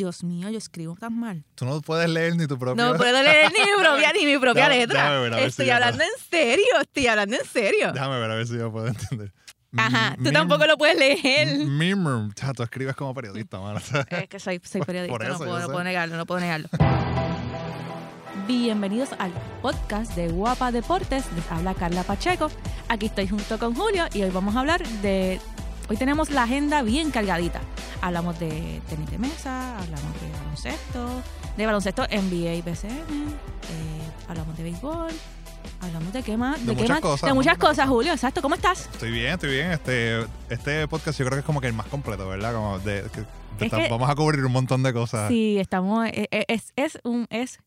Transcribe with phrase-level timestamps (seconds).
[0.00, 1.44] Dios mío, yo escribo tan mal.
[1.54, 2.82] Tú no puedes leer ni tu propio.
[2.82, 5.02] No puedo leer ni mi propia, ni mi propia letra.
[5.02, 7.92] déjame ver, a ver estoy si hablando en serio, estoy hablando en serio.
[7.92, 9.30] Déjame ver a ver si yo puedo entender.
[9.76, 11.66] Ajá, tú tampoco lo puedes leer.
[11.66, 12.34] Mimr.
[12.34, 13.78] Ya, tú escribes como periodista, mano.
[14.08, 16.70] Es que soy, periodista, por no, eso, puedo, yo no puedo negarlo, no puedo negarlo.
[18.48, 21.30] Bienvenidos al podcast de Guapa Deportes.
[21.36, 22.50] Les habla Carla Pacheco.
[22.88, 25.38] Aquí estoy junto con Julio y hoy vamos a hablar de...
[25.90, 27.60] Hoy tenemos la agenda bien cargadita.
[28.00, 31.22] Hablamos de tenis de mesa, hablamos de baloncesto,
[31.56, 32.88] de baloncesto NBA y BCN,
[33.28, 35.10] eh, hablamos de béisbol,
[35.80, 37.00] hablamos de qué más, De qué muchas más?
[37.00, 38.12] cosas, de muchas cosas, Julio.
[38.12, 38.88] Exacto, ¿cómo estás?
[38.92, 39.72] Estoy bien, estoy bien.
[39.72, 42.54] Este, este podcast yo creo que es como que el más completo, ¿verdad?
[42.54, 43.08] Como de, de-
[43.60, 45.28] Es que- vamos a cubrir un montón de cosas.
[45.28, 46.06] Sí, estamos.
[46.06, 47.58] eh, eh, Es, es un es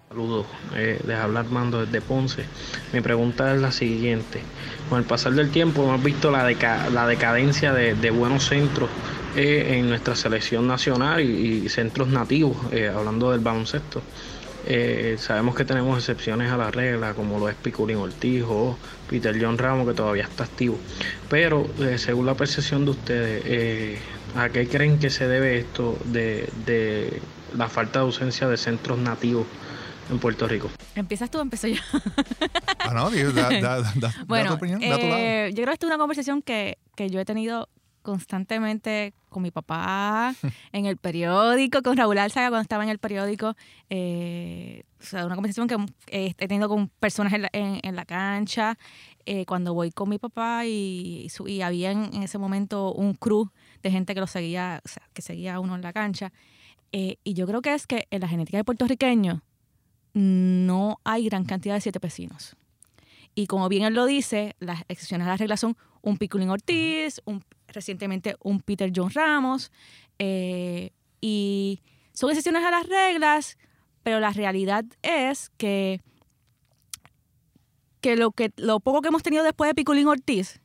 [0.09, 2.45] Saludos, eh, les habla Armando desde Ponce.
[2.93, 4.43] Mi pregunta es la siguiente.
[4.91, 8.91] Con el pasar del tiempo hemos visto la, deca- la decadencia de, de buenos centros
[9.37, 14.03] eh, en nuestra selección nacional y, y centros nativos, eh, hablando del baloncesto.
[14.67, 18.77] Eh, sabemos que tenemos excepciones a la regla, como lo es Piculín Ortiz o
[19.09, 20.79] Peter John Ramos, que todavía está activo.
[21.29, 23.99] Pero eh, según la percepción de ustedes, eh,
[24.37, 27.21] ¿a qué creen que se debe esto de, de
[27.57, 29.47] la falta de ausencia de centros nativos
[30.11, 30.71] en Puerto Rico?
[30.95, 31.81] ¿Empiezas tú o empiezo yo?
[32.81, 33.51] Ah, no, da,
[33.95, 35.19] da- Bueno, tu opinión, da tu lado.
[35.21, 37.69] eh, yo creo que esta es una conversación que, que yo he tenido
[38.03, 40.35] constantemente con mi papá,
[40.73, 43.55] en el periódico, con Raúl Alzaga cuando estaba en el periódico.
[43.91, 45.77] eh, o sea, una conversación que
[46.09, 48.79] eh, he tenido con personas en la, en- en la cancha,
[49.27, 51.29] eh, cuando voy con mi papá y,
[51.63, 53.49] había en, en ese momento un crew
[53.83, 56.33] de gente que lo seguía, o sea, que seguía a uno en la cancha.
[56.93, 59.43] Eh, y yo creo que es que en la genética de puertorriqueño
[60.15, 62.57] no hay gran cantidad de siete vecinos.
[63.35, 67.23] Y como bien él lo dice, las excepciones a la regla son un Piculín Ortiz,
[67.25, 67.43] un,
[67.73, 69.73] recientemente un Peter John Ramos,
[70.19, 70.91] eh,
[71.21, 71.81] y
[72.13, 73.59] son excepciones a las reglas,
[74.03, 76.01] pero la realidad es que,
[78.01, 80.61] que, lo, que lo poco que hemos tenido después de Piculín Ortiz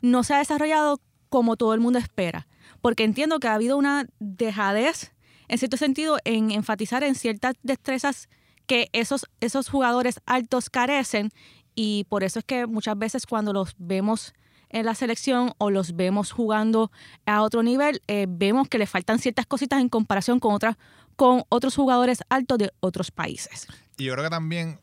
[0.00, 2.46] no se ha desarrollado como todo el mundo espera,
[2.80, 5.12] porque entiendo que ha habido una dejadez,
[5.48, 8.28] en cierto sentido, en enfatizar en ciertas destrezas
[8.66, 11.30] que esos, esos jugadores altos carecen
[11.74, 14.34] y por eso es que muchas veces cuando los vemos
[14.70, 16.90] en la selección o los vemos jugando
[17.26, 20.76] a otro nivel, eh, vemos que le faltan ciertas cositas en comparación con otras
[21.16, 23.66] con otros jugadores altos de otros países.
[23.96, 24.78] Y yo creo que también,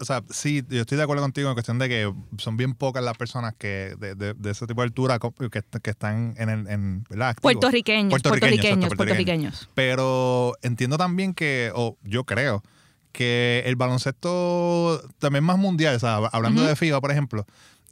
[0.00, 3.04] o sea, sí, yo estoy de acuerdo contigo en cuestión de que son bien pocas
[3.04, 6.66] las personas que de, de- de ese tipo de altura que, que están en el,
[6.68, 7.36] en, ¿verdad?
[7.40, 9.68] Puertorriqueños, Puertorriqueños, puertorriqueños, puertorriqueños.
[9.74, 12.64] Pero entiendo también que, o yo creo,
[13.12, 17.46] que el baloncesto también más mundial, o sea, hablando de FIBA, por ejemplo,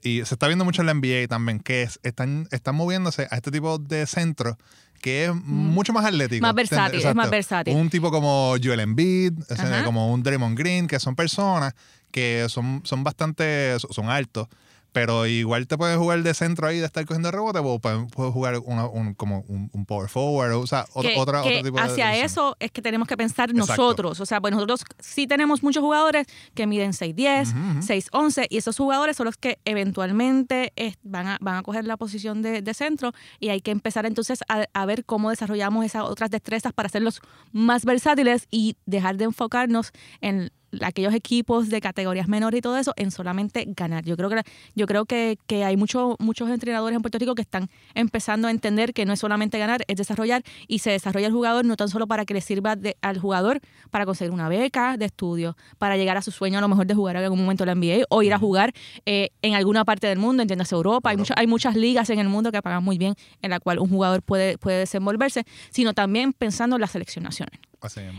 [0.06, 3.36] y se está viendo mucho en la NBA también, que es- están, están moviéndose a
[3.36, 4.56] este tipo de centro
[5.02, 6.40] que es mucho más atlético.
[6.42, 7.74] Más versátil, es más versátil.
[7.76, 9.84] Un tipo como Joel Embiid, Ajá.
[9.84, 11.74] como un Draymond Green, que son personas
[12.10, 14.48] que son, son bastante, son altos,
[14.96, 18.58] pero igual te puedes jugar de centro ahí, de estar cogiendo rebote, o puedes jugar
[18.64, 21.76] una- un, como un, un power forward, o sea, otro, que, otra, que otro tipo
[21.76, 21.82] de...
[21.82, 23.72] hacia eso es que tenemos que pensar Exacto.
[23.82, 24.20] nosotros.
[24.20, 27.86] O sea, pues nosotros sí tenemos muchos jugadores que miden 6'10, Ujú, ujú.
[27.86, 32.40] 6'11 y esos jugadores son los que eventualmente van, a, van a coger la posición
[32.40, 36.30] de, de centro y hay que empezar entonces a, a ver cómo desarrollamos esas otras
[36.30, 37.20] destrezas para hacerlos
[37.52, 39.92] más versátiles y dejar de enfocarnos
[40.22, 40.50] en
[40.80, 44.04] aquellos equipos de categorías menores y todo eso en solamente ganar.
[44.04, 44.42] Yo creo que
[44.74, 48.50] yo creo que, que hay mucho- muchos entrenadores en Puerto Rico que están empezando a
[48.50, 51.88] entender que no es solamente ganar, es desarrollar y se desarrolla el jugador no tan
[51.88, 53.60] solo para que le sirva de- al jugador
[53.90, 56.94] para conseguir una beca de estudio, para llegar a su sueño a lo mejor de
[56.94, 58.72] jugar en algún momento en la NBA o ir a jugar
[59.06, 61.10] eh, en alguna parte del mundo, entiéndase Europa.
[61.10, 63.78] Hay, muchas hay muchas ligas en el mundo que pagan muy bien en la cual
[63.78, 67.58] un jugador puede, puede desenvolverse, sino también pensando en la selección nacional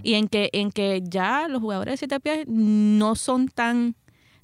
[0.03, 3.95] Y en que, en que ya los jugadores de siete pies no son tan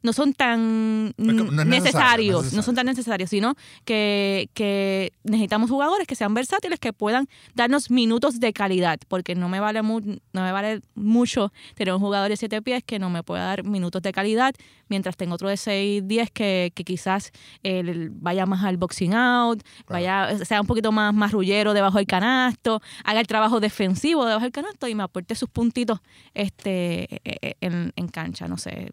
[0.04, 1.34] no son tan no
[1.66, 3.56] necesario, necesarios, no son tan necesarios, sino
[3.86, 9.50] que, que necesitamos jugadores que sean versátiles, que puedan darnos minutos de calidad, porque no
[9.50, 13.10] me vale mu- no me vale mucho tener un jugador de siete pies que no
[13.10, 14.54] me pueda dar minutos de calidad,
[14.90, 17.32] mientras tengo otro de 6, 10 que, que quizás
[17.64, 22.08] él vaya más al boxing out, vaya, sea un poquito más, más rullero debajo del
[22.08, 26.00] canasto, haga el trabajo defensivo debajo del canasto y me aporte sus puntitos
[26.34, 28.92] este eh, en, en cancha, no sé.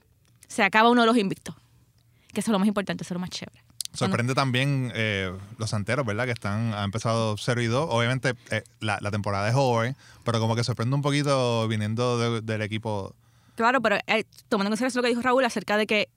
[0.47, 1.55] se acaba uno de los invictos.
[2.33, 3.63] Que eso es lo más importante, eso es lo más chévere.
[3.93, 6.27] Sorprende también eh, los santeros, ¿verdad?
[6.27, 7.89] Que están, han empezado 0 y 2.
[7.91, 12.41] Obviamente eh, la, la temporada es joven, pero como que sorprende un poquito viniendo de-
[12.43, 13.15] del equipo.
[13.57, 16.09] Claro, pero eh, tomando en consideración lo que dijo Raúl acerca de que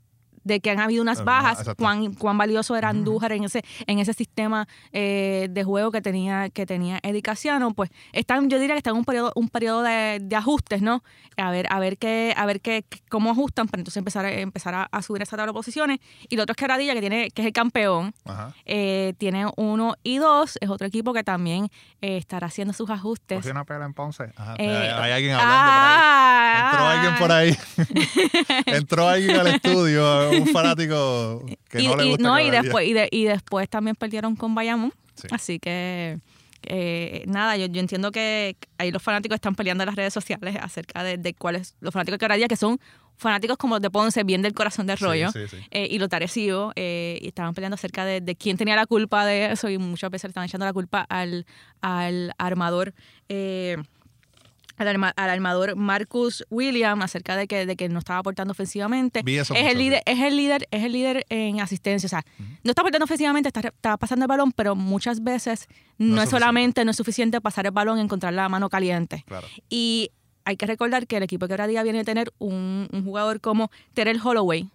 [0.43, 3.99] de que han habido unas Ah, bajas, cuán, cuán valioso era Andújar en ese en
[3.99, 8.75] ese sistema eh, de juego que tenía que tenía Eddie Casiano, pues están yo diría
[8.75, 11.03] que están en un periodo un periodo de, de ajustes, ¿no?
[11.37, 14.73] A ver a ver qué a ver qué cómo ajustan para entonces empezar a, empezar
[14.73, 17.41] a, a subir esa tabla de posiciones y lo otro es Quebradilla que tiene que
[17.41, 18.13] es el campeón
[18.65, 21.69] eh, tiene uno y dos es otro equipo que también
[22.01, 23.37] eh, estará haciendo sus ajustes.
[23.37, 24.31] ¿Cogió una pela en Ponce?
[24.35, 24.55] Ajá.
[24.57, 26.61] Eh, hay, hay alguien hablando por ahí.
[26.61, 27.57] Entró ah, alguien por ahí.
[28.65, 33.09] Entró alguien al estudio, un fanático que y, no le y- no, después y, de-
[33.11, 35.27] y después también perdieron con Bayamón Sí.
[35.31, 36.19] así que
[36.63, 40.55] eh, nada yo, yo entiendo que ahí los fanáticos están peleando en las redes sociales
[40.61, 42.79] acerca de, de cuáles los fanáticos de Quebradilla que son
[43.17, 45.57] fanáticos como los de Ponce bien del corazón Sí, rollo sí, sí.
[45.71, 49.25] eh, y los Tarecío eh, y estaban peleando acerca de, de quién tenía la culpa
[49.25, 51.45] de eso y muchas veces le estaban echando la culpa al,
[51.81, 52.93] al armador
[53.29, 53.77] eh,
[54.81, 59.21] al, arma- al armador Marcus Williams acerca de que, de que no estaba aportando ofensivamente.
[59.55, 62.07] Es el líder, es el líder, es el líder en asistencia.
[62.07, 62.23] O sea,
[62.63, 65.67] no está aportando ofensivamente, está, está pasando el balón, pero muchas veces
[65.97, 69.23] no, No es es solamente, no es suficiente pasar el balón, encontrar la mano caliente.
[69.27, 69.47] Claro.
[69.69, 70.11] Y
[70.43, 73.69] hay que recordar que el equipo de Quebradilla viene a tener un, un jugador como
[73.93, 74.69] Terrell Holloway,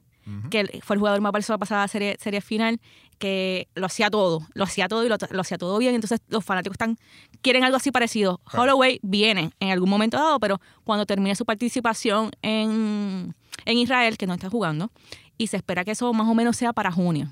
[0.51, 2.81] que fue el jugador más valioso de la pasada serie, serie final,
[3.19, 5.95] que lo hacía todo, lo hacía todo y lo, lo hacía todo bien.
[5.95, 6.99] Entonces los fanáticos están
[7.43, 8.39] quieren algo así parecido.
[8.45, 8.63] Claro.
[8.65, 13.35] Holloway viene en algún momento dado, pero cuando termine su participación en,
[13.65, 14.91] en Israel, que no está jugando,
[15.39, 17.31] y se espera que eso más o menos sea para junio.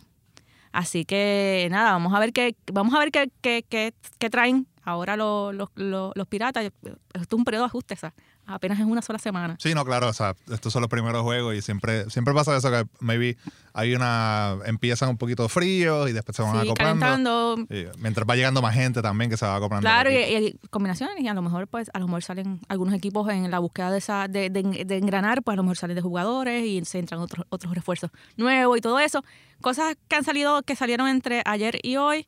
[0.73, 4.67] Así que nada, vamos a ver qué, vamos a ver qué, qué, qué- qué traen
[4.83, 6.65] ahora los, los, los, los piratas.
[6.65, 8.13] Esto es un periodo de ajuste, sea,
[8.46, 9.56] apenas es una sola semana.
[9.58, 12.70] Sí, no, claro, o sea, estos son los primeros juegos y siempre, siempre pasa eso
[12.70, 13.36] que maybe
[13.72, 17.01] hay una, empiezan un poquito fríos y después se van Sí, acoplando.
[17.06, 19.82] calentando, Y mientras va llegando más gente también que se va acoplando.
[19.84, 23.29] Claro, y, y combinaciones, y a lo mejor, pues, a lo mejor salen algunos equipos
[23.31, 26.03] en la búsqueda de esa, de, de- de engranar, pues a lo mejor salen de
[26.03, 29.24] jugadores y se entran otros, otros refuerzos nuevos y todo eso.
[29.60, 32.27] Cosas que han salido, que salieron entre ayer y hoy.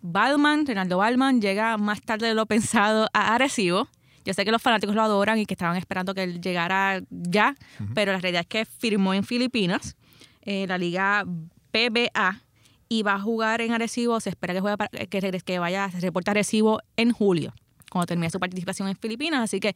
[0.00, 3.88] Balman, Renaldo Balman, llega más tarde de lo pensado a Arecibo.
[4.28, 7.54] Yo sé que los fanáticos lo adoran y que estaban esperando que él llegara ya,
[7.94, 9.96] pero la realidad es que firmó en Filipinas,
[10.42, 11.24] eh, la liga
[11.72, 12.42] PBA,
[12.90, 14.20] y va a jugar en Arecibo.
[14.20, 17.54] Se espera que, juegue para- que, que vaya a reportar Arecibo en julio,
[17.90, 19.40] cuando termine su participación en Filipinas.
[19.42, 19.74] Así que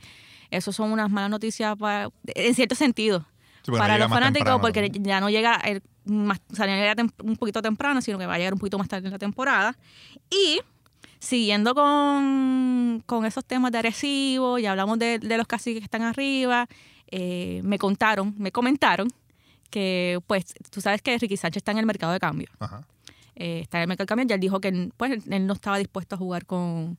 [0.50, 3.24] eso son unas malas noticias para- en cierto sentido
[3.64, 5.04] Sí, para los fanáticos, temprano porque también.
[5.04, 8.34] ya no llega, el, más, o sea, no llega un poquito temprano, sino que va
[8.34, 9.78] a llegar un poquito más tarde en la temporada.
[10.30, 10.60] Y
[11.22, 16.02] siguiendo con, con esos temas de Arecibo, ya hablamos de, de los caciques que están
[16.02, 16.66] arriba,
[17.12, 19.08] eh, me contaron, me comentaron
[19.70, 22.48] que, pues, tú sabes que Ricky Sánchez está en el mercado de cambio.
[22.58, 22.84] Ajá.
[23.36, 25.52] Eh, está en el mercado de cambio, ya él dijo que él, pues, él no
[25.52, 26.98] estaba dispuesto a jugar con,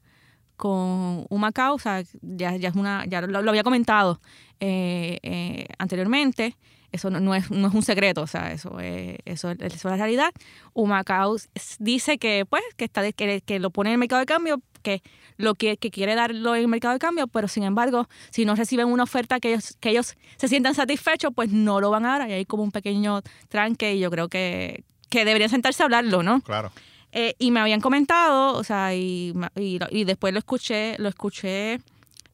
[0.56, 4.22] con Humacao, o sea, ya, ya es una, ya lo, lo había comentado
[4.62, 6.56] eh, anteriormente.
[6.94, 9.76] Eso no, no es, no es un secreto, o sea, eso es, eso, es- eso
[9.76, 10.32] es la realidad.
[10.74, 11.36] Humacao
[11.80, 15.02] dice que, pues, que, está, que, que lo pone en el mercado de cambio, que
[15.38, 18.56] lo que, que quiere darlo en el mercado de cambio, pero sin embargo, si no
[18.56, 22.20] reciben una oferta que ellos, que ellos se sientan satisfechos, pues no lo van a
[22.20, 22.30] dar.
[22.30, 26.22] Y hay como un pequeño tranque y yo creo que, que deberían sentarse a hablarlo,
[26.24, 26.42] ¿no?
[26.42, 26.72] Claro.
[27.12, 31.80] Eh, y me habían comentado, o sea, y, y, y después lo escuché, lo escuché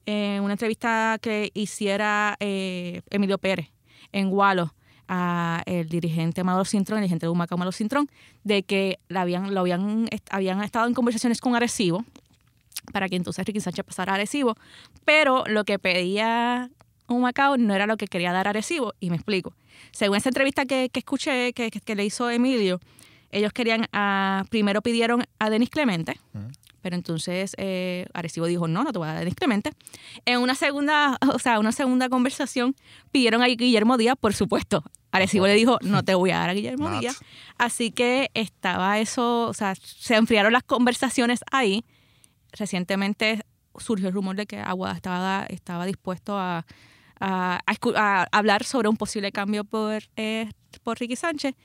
[0.06, 3.70] en una entrevista que hiciera eh, Emilio Pérez
[4.12, 4.74] en Gualo
[5.08, 8.10] a el dirigente Amador Cintrón, el dirigente de Humacao Amador Cintrón,
[8.44, 12.06] de que la habían, lo habían, habían estado en conversaciones con Arecibo
[12.94, 14.56] para que entonces Ricky Sánchez pasara a Arecibo,
[15.06, 16.70] pero lo que pedía
[17.08, 19.54] Humacao no era lo que quería dar Arecibo, y me explico.
[19.92, 22.80] Según esa entrevista que, que escuché, que, que- le hizo Emilio,
[23.32, 23.86] ellos querían,
[24.50, 26.20] primero pidieron a Denis Clemente.
[26.82, 29.72] Pero entonces eh, Arecibo dijo, no, no te voy a dar Clemente.
[30.26, 32.76] En una segunda, o sea, una segunda conversación
[33.12, 34.84] pidieron a Guillermo Díaz, por supuesto.
[35.12, 37.02] Arecibo le dijo, no te voy a dar a Guillermo Not.
[37.02, 37.20] Díaz.
[37.58, 41.84] Así que estaba eso, o sea, se enfriaron las conversaciones ahí.
[42.52, 43.44] Recientemente
[43.78, 46.66] surgió el rumor de que Aguada estaba, estaba dispuesto a,
[47.20, 50.50] a hablar sobre un posible cambio por, eh,
[50.84, 51.56] por Ricky Sánchez.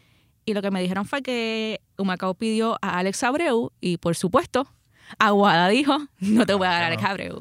[0.47, 4.69] Y lo que me dijeron fue que Humacao pidió a Alex Abreu y, por supuesto,
[5.19, 7.41] Aguada dijo, no te voy a dar a Alex Abreu.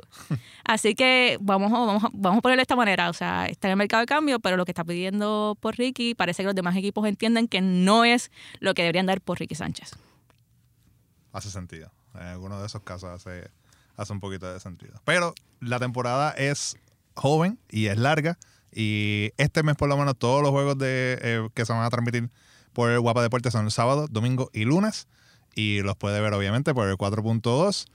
[0.65, 3.10] Así que vamos, a- vamos, vamos a ponerlo de esta manera.
[3.10, 6.15] O sea, está en el mercado de cambio, pero lo que está pidiendo por Ricky
[6.15, 9.55] parece que los demás equipos entienden que no es lo que deberían dar por Ricky
[9.55, 9.91] Sánchez.
[11.32, 11.91] Hace sentido.
[12.15, 13.50] En algunos de esos casos hace,
[13.98, 14.93] hace un poquito de sentido.
[15.05, 16.77] Pero la temporada es
[17.15, 18.38] joven y es larga.
[18.72, 21.89] Y este mes, por lo menos, todos los juegos de, eh, que se van a
[21.89, 22.29] transmitir
[22.72, 25.08] por el Guapa Deportes son el sábado, domingo y lunes.
[25.55, 27.86] Y los puede ver, obviamente, por el 4.2.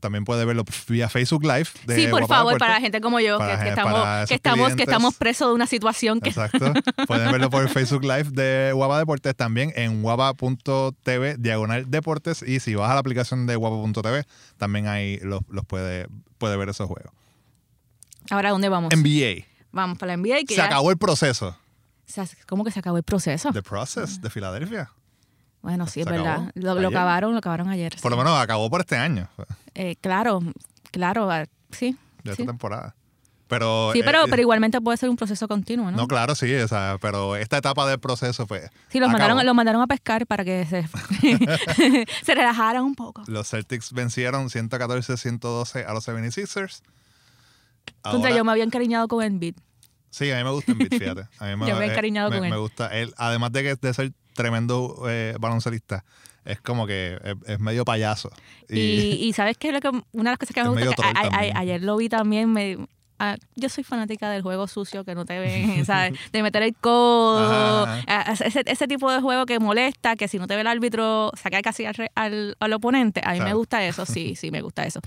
[0.00, 1.68] También puede verlo vía Facebook Live.
[1.86, 4.58] De sí, por Guapa favor, para la gente como yo, Para que, estamos, que, estamos,
[4.68, 4.88] que clientes.
[4.88, 6.28] estamos presos de una situación que...
[6.28, 6.74] Exacto.
[7.06, 12.42] Pueden verlo por el Facebook Live de Guapa Deportes, también en guapa.tv, diagonal deportes.
[12.42, 14.24] Y si vas a la aplicación de guapa.tv,
[14.58, 17.10] también ahí los, los puede, puede ver esos juegos.
[18.30, 18.92] Ahora, ¿dónde vamos?
[18.94, 19.46] NBA.
[19.72, 20.40] Vamos para la NBA.
[20.46, 21.56] Que Se ya- acabó el proceso.
[22.46, 23.50] ¿Cómo que se acabó el proceso?
[23.52, 24.90] The Process de Filadelfia.
[25.66, 26.52] Bueno, sí, es verdad.
[26.54, 27.96] Lo, lo acabaron, lo acabaron ayer.
[28.00, 29.28] Por lo menos acabó por este año,
[29.74, 30.40] Eh, claro,
[30.92, 31.96] claro, ah, sí.
[32.22, 32.42] de sí.
[32.42, 32.94] esta temporada.
[33.48, 35.96] Pero, Sí, pero, eh, pero igualmente puede ser un proceso continuo, ¿no?
[35.96, 38.70] No, claro, sí, o sea, pero esta etapa del proceso fue.
[38.90, 39.18] sí, los acabó.
[39.18, 40.86] mandaron, los mandaron a pescar para que se,
[42.24, 43.24] se relajaran un poco.
[43.26, 46.82] Los Celtics vencieron 114-112 a los 76ers.
[48.02, 49.56] Contra Ahora- yo me había encariñado con Embiid.
[50.10, 51.22] Sí, a mí me gusta Embiid, fíjate.
[51.38, 52.50] A mí Yo me he eh, encariñado me, con él.
[52.52, 53.14] me gusta él.
[53.16, 56.04] Además de que de ser tremendo eh, baloncelista,
[56.44, 58.30] es como que es, es medio payaso.
[58.68, 58.76] Y,
[59.26, 59.68] y ¿sabes qué?
[59.68, 61.82] es lo que- Una de las cosas que me gusta que a- a- a- ayer
[61.82, 62.52] lo vi también.
[62.52, 62.78] Me,
[63.18, 66.18] ah, yo soy fanática del juego sucio que no te ven, ¿sabes?
[66.32, 67.86] De meter el codo,
[68.44, 71.60] ese, ese tipo de juego que molesta, que si no te ve el árbitro, saca
[71.62, 73.20] casi al, al, al oponente.
[73.24, 75.00] A mí me gusta eso, sí, sí, me gusta eso.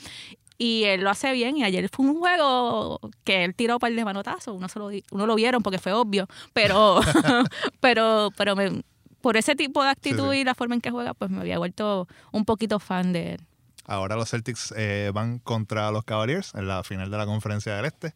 [0.61, 3.95] Y él lo hace bien y ayer fue un juego que él tiró para el
[3.95, 4.53] de manotazo.
[4.53, 6.99] Uno, se lo, uno lo vieron porque fue obvio, pero,
[7.79, 8.81] pero, pero me-
[9.21, 10.41] por ese tipo de actitud Sí, sí.
[10.41, 13.41] y la forma en que juega, pues me había vuelto un poquito fan de él.
[13.85, 17.85] Ahora los Celtics eh, van contra los Cavaliers en la final de la conferencia del
[17.85, 18.13] Este.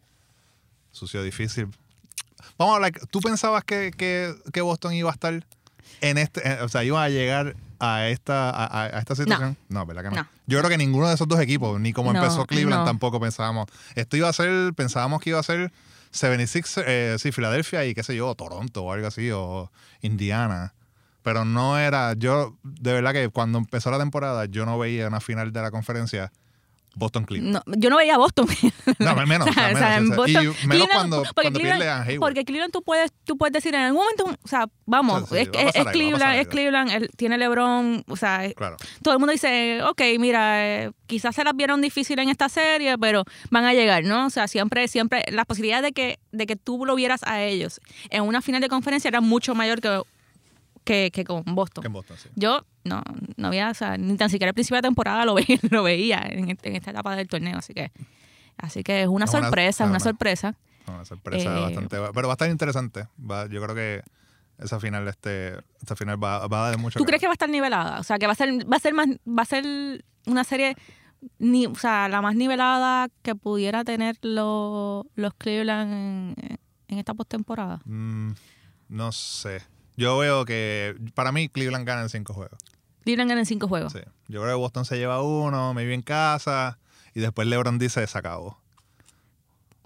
[0.92, 1.68] Sucio difícil.
[2.58, 2.92] Vamos a hablar.
[3.10, 5.44] ¿Tú pensabas que, que- que Boston iba a estar
[6.02, 9.58] en este, eh, o sea, iba a llegar a esta, a, esta situación?
[9.70, 9.86] No.
[9.86, 10.16] ¿verdad que no?
[10.18, 10.28] No.
[10.46, 12.86] Yo creo que ninguno de esos dos equipos, ni como No, empezó Cleveland, no.
[12.86, 13.68] tampoco pensábamos.
[13.96, 15.72] Esto iba a ser, pensábamos que iba a ser
[16.12, 20.74] 76, eh, sí, Filadelfia y qué sé yo, Toronto o algo así, o Indiana.
[21.24, 25.20] Pero no era, yo, de verdad que cuando empezó la temporada, yo no veía una
[25.22, 26.32] final de la conferencia
[26.96, 27.64] Boston-Cleveland.
[27.66, 28.46] No, yo no veía a Boston.
[29.00, 31.18] No, menos, o sea, O sea, en menos, o sea, Boston- y menos Cleveland- cuando,
[31.24, 32.20] porque cuando Cleveland- pierde a Hayward.
[32.20, 35.50] Porque Cleveland tú puedes, tú puedes decir en algún momento, o sea, vamos, Sí, es,
[35.50, 36.48] va es- Cleveland, es.
[36.48, 38.78] Cleveland, tiene LeBron, o sea, Claro.
[39.02, 42.96] todo el mundo dice, ok, mira, eh, quizás se las vieron difícil en esta serie,
[43.00, 44.28] pero van a llegar, ¿no?
[44.28, 47.82] O sea, siempre, siempre, la posibilidad de que, de que tú lo vieras a ellos
[48.12, 50.00] en una final de conferencia era mucho mayor que,
[50.84, 51.82] que, que con Boston.
[51.82, 52.30] Que en Boston, sí.
[52.36, 53.02] Yo no,
[53.38, 56.20] no había, o sea, ni tan siquiera al principio de temporada lo veía, lo veía
[56.30, 57.92] en, este- en esta etapa del torneo, así que,
[58.58, 60.56] así que es una Es una- sorpresa, es una sorpresa.
[60.88, 61.98] Una sorpresa Eh, bastante.
[62.14, 63.08] Pero va a estar interesante.
[63.20, 64.02] Va- yo creo que
[64.58, 67.00] esa final, este, esta final va, va a dar mucho.
[67.00, 68.00] ¿Tú crees que va a estar nivelada?
[68.00, 70.76] O sea, que va a ser, va a ser más, va a ser una serie,
[71.40, 75.92] ni, o sea, la más nivelada que pudiera tener lo- los Cleveland
[76.38, 76.58] en,
[76.90, 77.80] en esta postemporada.
[77.86, 78.34] Mm,
[78.90, 79.62] no sé.
[79.96, 82.60] Yo veo que para mí Cleveland gana en cinco juegos.
[83.04, 83.94] Cleveland en cinco juegos.
[83.94, 84.00] Sí.
[84.28, 86.80] Yo creo que Boston se lleva uno, me en casa
[87.14, 88.63] y después LeBron dice se acabó.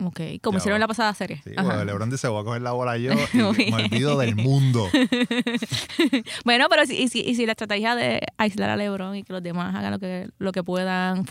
[0.04, 1.42] Ok, como Ya hicieron en la pasada serie.
[1.44, 1.70] Sí, Ajá.
[1.70, 4.88] porque LeBron dice, voy a coger la bola yo y me olvido del mundo.
[6.46, 9.34] Bueno, pero si, y si, y si la estrategia de aislar a LeBron y que
[9.34, 11.26] los demás hagan lo que, lo que puedan,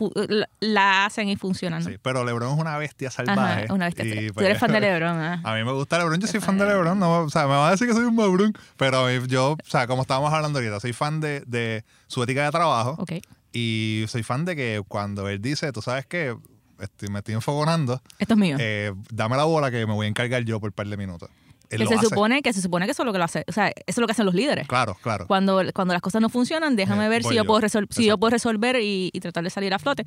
[0.61, 1.83] la, hacen y funcionan.
[1.83, 1.91] ¿no?
[1.91, 3.73] Sí, pero LeBron es una bestia Ajá, salvaje.
[3.73, 5.41] una vez y, Tú pues, eres fan de LeBron, ¿ah?
[5.45, 6.99] A mí me gusta LeBron, yo soy fan de LeBron.
[6.99, 9.87] No, o sea, me va a decir que soy un mabrón, pero yo, o sea,
[9.87, 13.13] como estábamos hablando ahorita, soy fan de, de su ética de trabajo Ok.
[13.53, 16.37] y soy fan de que cuando él dice, tú sabes que
[16.81, 18.57] estoy, me estoy enfogonando, Esto es mío.
[18.59, 21.29] eh, dame la bola que me voy a encargar yo por un par de minutos.
[21.69, 22.07] Él que se hace.
[22.07, 23.99] supone que se supone que eso es lo que lo hace, o sea, eso es
[23.99, 24.69] lo que hacen los líderes.
[24.69, 25.27] Claro, claro.
[25.27, 27.45] Cuando, cuando las cosas no funcionan, déjame Eh, ver si yo, yo.
[27.45, 30.05] puedo resol- si yo puedo resolver y, y tratar de salir a flote.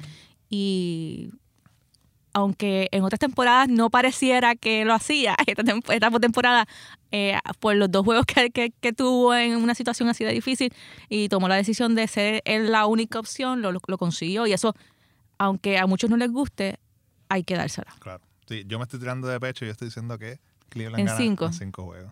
[0.49, 1.31] Y
[2.33, 6.65] aunque en otras temporadas no pareciera que lo hacía, esta, tem- esta temporada,
[7.11, 10.71] eh, por los dos juegos que, que- que tuvo en una situación así de difícil
[11.09, 14.47] y tomó la decisión de ser él la única opción, lo consiguió.
[14.47, 14.75] Y eso,
[15.39, 16.77] aunque a muchos no les guste,
[17.29, 17.91] hay que dársela.
[17.99, 18.21] claro.
[18.47, 21.17] Sí, yo me estoy tirando de pecho y yo estoy diciendo que Cleveland En gana
[21.17, 21.45] cinco.
[21.45, 22.11] en cinco juegos.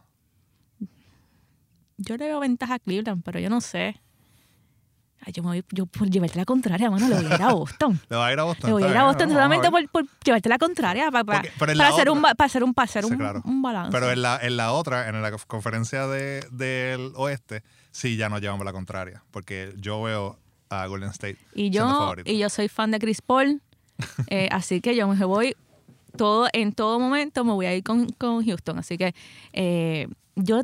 [1.98, 4.00] Yo le veo ventaja a Cleveland, pero yo no sé.
[5.22, 7.54] Ay, yo, me voy, yo por llevarte la contraria, mano, le voy a ir a
[7.54, 8.00] Boston.
[8.10, 8.68] Le va a ir a Boston.
[8.70, 11.82] Le voy a ir a Boston solamente por, por llevarte la contraria, para, para, Porque-
[11.82, 13.42] hacer, un, para hacer un, para hacer Sí, un, claro.
[13.44, 13.92] un balance.
[13.92, 18.42] Pero en la, en la otra, en la conferencia de, del oeste, sí ya nos
[18.42, 19.24] llevamos la contraria.
[19.32, 20.38] Porque yo veo
[20.70, 23.62] a Golden State y, yo, y yo soy fan de Chris Paul,
[24.28, 25.56] eh, así que yo me voy
[26.18, 28.80] todo en todo momento me voy a ir con, con Houston.
[28.80, 29.16] Así que
[29.54, 30.62] eh, yo,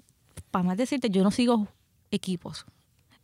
[0.52, 1.68] para más decirte, yo no sigo
[2.12, 2.66] equipos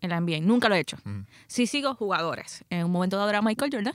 [0.01, 0.39] en la NBA.
[0.41, 0.97] Nunca lo he hecho.
[1.05, 1.25] Ujú.
[1.47, 2.63] Sí sigo jugadores.
[2.69, 3.93] En un momento dado era Michael Jordan.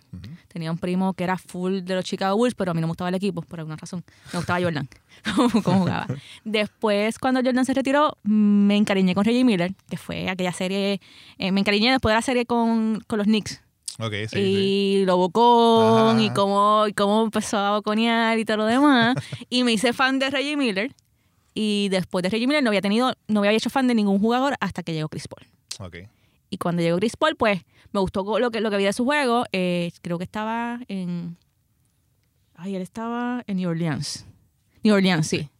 [0.49, 2.90] Tenía un primo que era full de los Chicago Bulls, pero a mí no me
[2.92, 4.04] gustaba el equipo por alguna razón.
[4.32, 4.88] Me gustaba Jordan,
[5.64, 6.06] cómo jugaba.
[6.44, 11.00] Después, cuando Jordan se retiró, me encariñé con Reggie Miller, que fue aquella serie.
[11.38, 13.61] eh, me encariñé después de la serie con, con los Knicks.
[14.00, 14.38] Ok, sí, sí.
[14.40, 19.14] y lo bocón, y cómo, y cómo empezó a boconear y todo lo demás.
[19.50, 20.92] y me hice fan de Reggie Miller.
[21.56, 24.56] Y después de Reggie Miller no había tenido, no había hecho fan de ningún jugador
[24.58, 25.46] hasta que llegó Chris Paul.
[25.81, 25.97] Ok.
[26.50, 27.62] Y cuando llegó Chris Paul, pues
[27.93, 29.45] me gustó lo que, lo que vi de su juego.
[29.52, 31.37] Eh, creo que estaba en.
[32.54, 34.26] Ay, él estaba en New Orleans.
[34.83, 35.50] New Orleans, sí.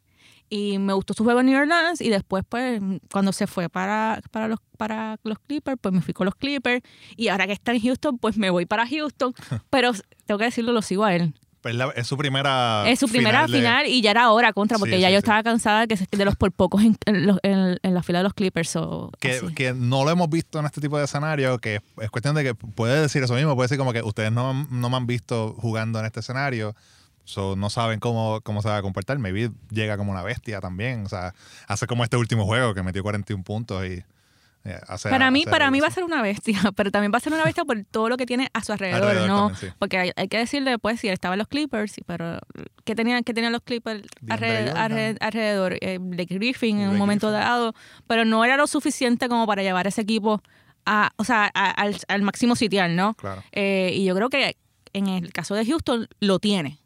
[0.49, 1.99] Y me gustó su juego en New Orleans.
[1.99, 2.81] Y después, pues,
[3.11, 6.81] cuando se fue para, para, los, para los Clippers, pues me fui con los Clippers.
[7.17, 9.33] Y ahora que está en Houston, pues me voy para Houston.
[9.69, 9.91] Pero
[10.25, 11.33] tengo que decirlo, lo sigo a él.
[11.65, 12.83] Pues la- es su primera.
[12.87, 15.17] Es su primera de- final, y ya era hora contra, porque Sí, ya sí, yo
[15.17, 15.23] sí.
[15.23, 18.19] estaba cansada de, que, se- de los por pocos en, en en- en la fila
[18.19, 18.75] de los Clippers.
[18.75, 22.43] o que no lo hemos visto en este tipo de escenario, que es cuestión de
[22.43, 25.55] que puede decir eso mismo, puede decir como que ustedes no, no me han visto
[25.57, 26.75] jugando en este escenario,
[27.23, 29.17] so no saben cómo, cómo se va a comportar.
[29.17, 31.33] Maybe llega como una bestia también, o sea,
[31.67, 34.03] hace como este último juego que metió 41 puntos y
[35.03, 37.43] Para mí, para mí va a ser una bestia, pero también va a ser una
[37.43, 39.47] bestia por todo lo que tiene a su alrededor, Alrededor ¿no?
[39.49, 39.75] también, sí.
[39.77, 42.39] Porque hay, hay que decirle, pues, si él estaba en los Clippers, sí, pero
[42.83, 44.69] ¿qué tenían, qué tenían los Clippers alrededor?
[44.69, 44.81] Jordan.
[44.83, 45.77] alrededor, alrededor?
[45.81, 47.45] Eh, Blake Griffin en un momento Griffin.
[47.47, 47.73] dado,
[48.07, 50.41] pero no era lo suficiente como para llevar ese equipo
[50.85, 53.13] a, o sea, a- al, al máximo sitial, ¿no?
[53.15, 54.57] Claro, Eh, y yo creo que
[54.93, 56.79] en el caso de Houston lo tiene,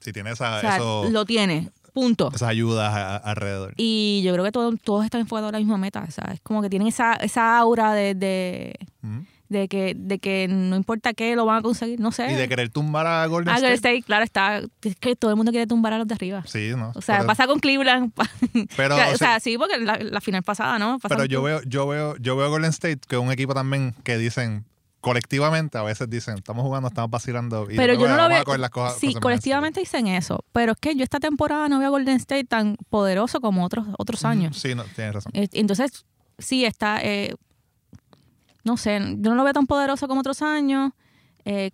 [0.00, 2.30] si tiene esa, o sea, eso- lo tiene, punto.
[2.34, 3.74] esas ayudas a- a- alrededor.
[3.76, 6.40] Y yo creo que todo- todos están enfocados a la misma meta, ¿sabes?
[6.42, 9.24] Como que tienen esa, esa aura de, de, Ujú.
[9.48, 12.30] de que, de que no importa qué, lo van a conseguir, no sé.
[12.32, 13.96] Y de querer tumbar a Golden Ah, Golden State.
[13.96, 14.62] State, claro, está.
[14.82, 16.42] Es que todo el mundo quiere tumbar a los de arriba.
[16.46, 16.92] Sí, ¿no?
[16.94, 18.12] O sea, pasa con Cleveland.
[18.76, 20.98] Pero, o o sea, sí, porque la, la final pasada, ¿no?
[21.06, 24.16] Pero yo veo, yo veo, yo veo Golden State, que es un equipo también que
[24.16, 24.64] dicen
[25.02, 27.68] colectivamente, a veces dicen, estamos jugando, estamos vacilando.
[27.70, 28.44] Y Pero yo no lo veo.
[28.96, 30.44] Sí, colectivamente dicen eso.
[30.52, 33.86] Pero es que yo esta temporada no veo a Golden State tan poderoso como otros,
[33.98, 34.56] otros años.
[34.56, 35.32] Sí, no, tienes razón.
[35.34, 36.06] Eh, Entonces,
[36.38, 37.02] sí, está.
[37.02, 37.34] eh,
[38.64, 40.92] no sé, yo no lo veo tan poderoso como otros años.
[41.44, 41.72] Eh,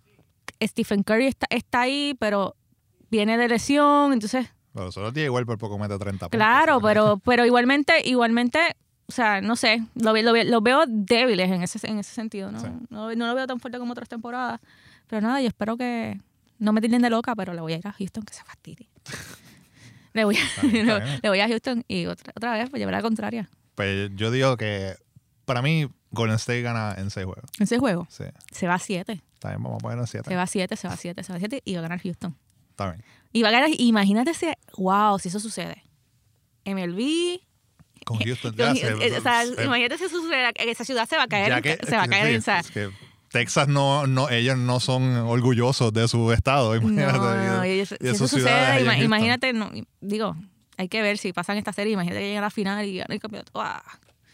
[0.61, 2.55] Stephen Curry está, está ahí, pero
[3.11, 4.11] viene de lesión.
[4.11, 6.35] Entonces, Pero solo tiene igual por poco mete 30 puntos.
[6.35, 8.59] Claro, pero, pero igualmente, igualmente,
[9.09, 12.59] o sea, no sé, lo, lo, lo veo débiles en ese, en ese sentido, ¿no?
[12.59, 12.67] Sí.
[12.91, 14.61] No, no lo veo tan fuerte como otras temporadas.
[15.07, 16.21] Pero nada, yo espero que
[16.59, 18.87] no me tilden de loca, pero le voy a ir a Houston, que se fastidie.
[20.13, 20.85] le, voy a, bien,
[21.23, 23.49] le voy a Houston y otra, otra vez, pues llevar la contraria.
[23.73, 24.93] Pues yo digo que
[25.45, 27.49] para mí Golden State gana en 6 juegos.
[27.57, 30.29] Ese juego Sí, se va a 7, está bien, vamos a ponerlo en 7.
[30.29, 31.81] se va a 7, se va a 7, se va a 7 y va a
[31.81, 32.37] ganar Houston.
[32.69, 33.03] Está bien.
[33.33, 35.83] Y va a ganar, imagínate ese, wow, si eso sucede.
[36.63, 37.41] MLB,
[38.05, 41.17] Con Houston Con- ya se- eh, o sea, se- imagínate si sucede, esa ciudad se
[41.17, 42.89] va a caer, que- se va a caer sí, es que
[43.31, 46.75] Texas no, no, ellos no son orgullosos de su estado.
[46.75, 47.17] Imagínate.
[47.19, 48.49] No, y de- y de si eso sucede,
[48.81, 49.03] ima- Houston.
[49.03, 50.35] imagínate, no, digo,
[50.77, 53.11] hay que ver si pasan esta serie, imagínate que lleguen a la final y ganan
[53.13, 53.51] el campeonato.
[53.55, 53.83] ¡Ah!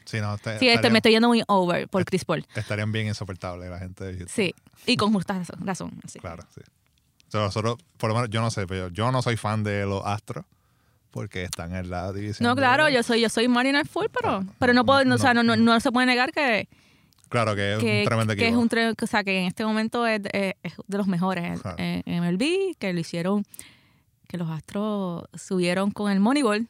[0.06, 2.45] Sí, no, te- Sí, este, estarían, me estoy yendo muy over por Chris Paul.
[2.56, 4.30] estarían bien insoportables la gente de Houston.
[4.34, 4.54] Sí,
[4.86, 5.58] y con justa razón.
[5.65, 6.19] razón sí.
[6.19, 6.62] Claro, sí.
[7.34, 10.45] nosotros, por lo menos, yo no sé, pero yo no soy fan de los Astros
[11.15, 12.45] porque están en la división.
[12.45, 15.15] No, de- claro, yo soy, yo soy Mariner full, pero, Ah, pero no puedo, no,
[15.15, 15.43] o sea, no.
[15.43, 16.67] no, no, no se puede negar que,
[17.30, 18.58] Claro que es que, un tremendo que equipo.
[18.60, 21.62] es un tre- o sea, que en este momento es, es- es de los mejores
[21.62, 21.78] Claro.
[21.80, 23.45] en, en MLB, que lo hicieron,
[24.28, 26.67] que los Astros subieron con el Moneyball,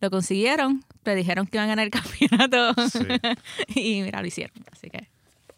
[0.00, 1.90] lo consiguieron, predijeron que iban a ganar el
[2.50, 2.98] campeonato Sí.
[3.80, 5.08] y mira, lo hicieron, así que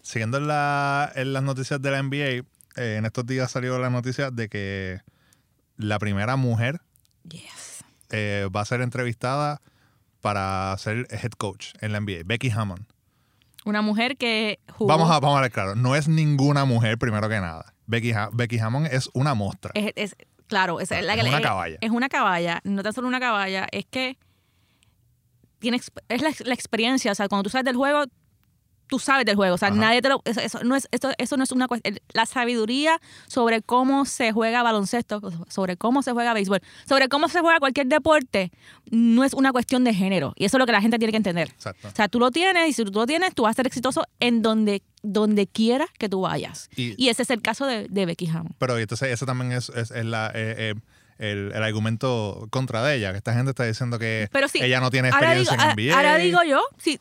[0.03, 2.45] Siguiendo en, la- en las noticias de la NBA,
[2.77, 5.01] eh, en estos días salió la noticia de que
[5.79, 6.81] la primera mujer
[7.29, 7.43] yes.
[8.11, 9.61] Eh, va a ser entrevistada
[10.21, 12.85] para ser head coach en la NBA, Becky Hammond.
[13.65, 17.29] Una mujer que jugó Vamos a, vamos a ver claro, no es ninguna mujer primero
[17.29, 17.75] que nada.
[17.87, 19.71] Becky, Ha- Becky Hammond es una mostra.
[19.75, 21.77] es, es- claro, es, la- Es una caballa.
[21.81, 24.17] Es una caballa, no tan solo una caballa, es que
[25.59, 28.05] tiene, es la, la experiencia, o sea, cuando tú sabes del juego,
[28.91, 29.77] tú sabes del juego, o sea, Ajá.
[29.79, 33.01] nadie te lo, eso, eso no es, esto, eso no es una cuestión, la sabiduría
[33.29, 37.87] sobre cómo se juega baloncesto, sobre cómo se juega béisbol, sobre cómo se juega cualquier
[37.87, 38.51] deporte,
[38.91, 41.17] no es una cuestión de género, y eso es lo que la gente tiene que
[41.19, 41.49] entender.
[41.49, 41.89] Exacto.
[41.89, 44.05] O sea, tú lo tienes y si tú lo tienes, tú vas a ser exitoso
[44.19, 46.69] en donde, donde quiera que tú vayas.
[46.77, 48.57] Y- Y, ese es el caso de, de Becky Hammond.
[48.59, 50.75] Pero entonces ese también es, es- es la, eh, eh,
[51.19, 54.91] el, el argumento contra de ella, que esta gente está diciendo que sí, ella no
[54.91, 55.97] tiene experiencia digo, en ahora- NBA.
[55.97, 56.99] ahora digo yo, si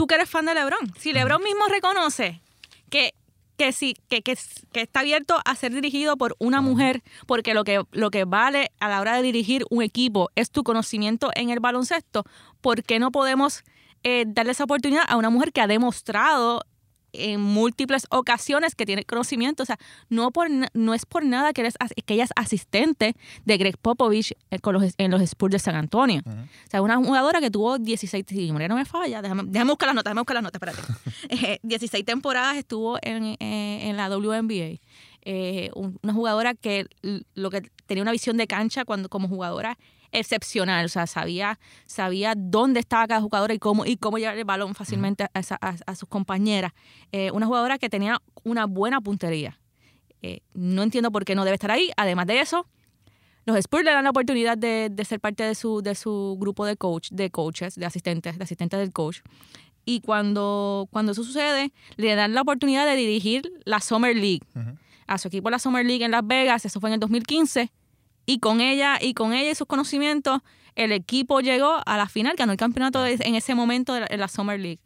[0.00, 2.40] tú que eres fan de LeBron, si LeBron mismo reconoce
[2.88, 3.12] que
[3.58, 4.34] que sí, que, que,
[4.72, 8.70] que está abierto a ser dirigido por una mujer, porque lo que, lo que vale
[8.80, 12.24] a la hora de dirigir un equipo es tu conocimiento en el baloncesto,
[12.62, 13.62] ¿por qué no podemos
[14.02, 16.64] eh, darle esa oportunidad a una mujer que ha demostrado
[17.12, 19.62] en múltiples ocasiones que tiene conocimiento?
[19.62, 21.74] O sea, no, por, no es por nada que, eres
[22.06, 25.74] que ella es asistente de Greg Popovich eh, con los, en los Spurs de San
[25.74, 26.22] Antonio.
[26.24, 26.36] Ujú.
[26.36, 29.94] O sea, una jugadora que tuvo 16, si no me falla, déjame, déjame buscar las
[29.96, 30.82] notas, déjame buscar las notas, espérate.
[31.52, 34.78] Eh, 16 temporadas estuvo en, eh, en la WNBA.
[35.22, 36.86] Eh, un- una jugadora que
[37.34, 39.78] lo que tenía una visión de cancha cuando como jugadora
[40.12, 44.44] excepcional, o sea, sabía, sabía dónde estaba cada jugadora y cómo, y cómo llevar el
[44.44, 46.72] balón fácilmente a, esa- a- a sus compañeras.
[47.12, 49.58] Eh, una jugadora que tenía una buena puntería.
[50.22, 51.90] Eh, no entiendo por qué no debe estar ahí.
[51.96, 52.66] Además de eso,
[53.46, 56.66] los Spurs le dan la oportunidad de, de ser parte de su, de su grupo
[56.66, 59.20] de coach, de coaches, de asistentes, de asistentes del coach.
[59.86, 64.42] Y cuando, cuando eso sucede, le dan la oportunidad de dirigir la Summer League.
[65.06, 67.72] A su equipo la Summer League en Las Vegas, eso fue en el 2015.
[68.26, 70.40] Y con ella, y con ella y sus conocimientos,
[70.76, 74.06] el equipo llegó a la final, ganó el campeonato de- en ese momento de la,
[74.10, 74.80] en la Summer League.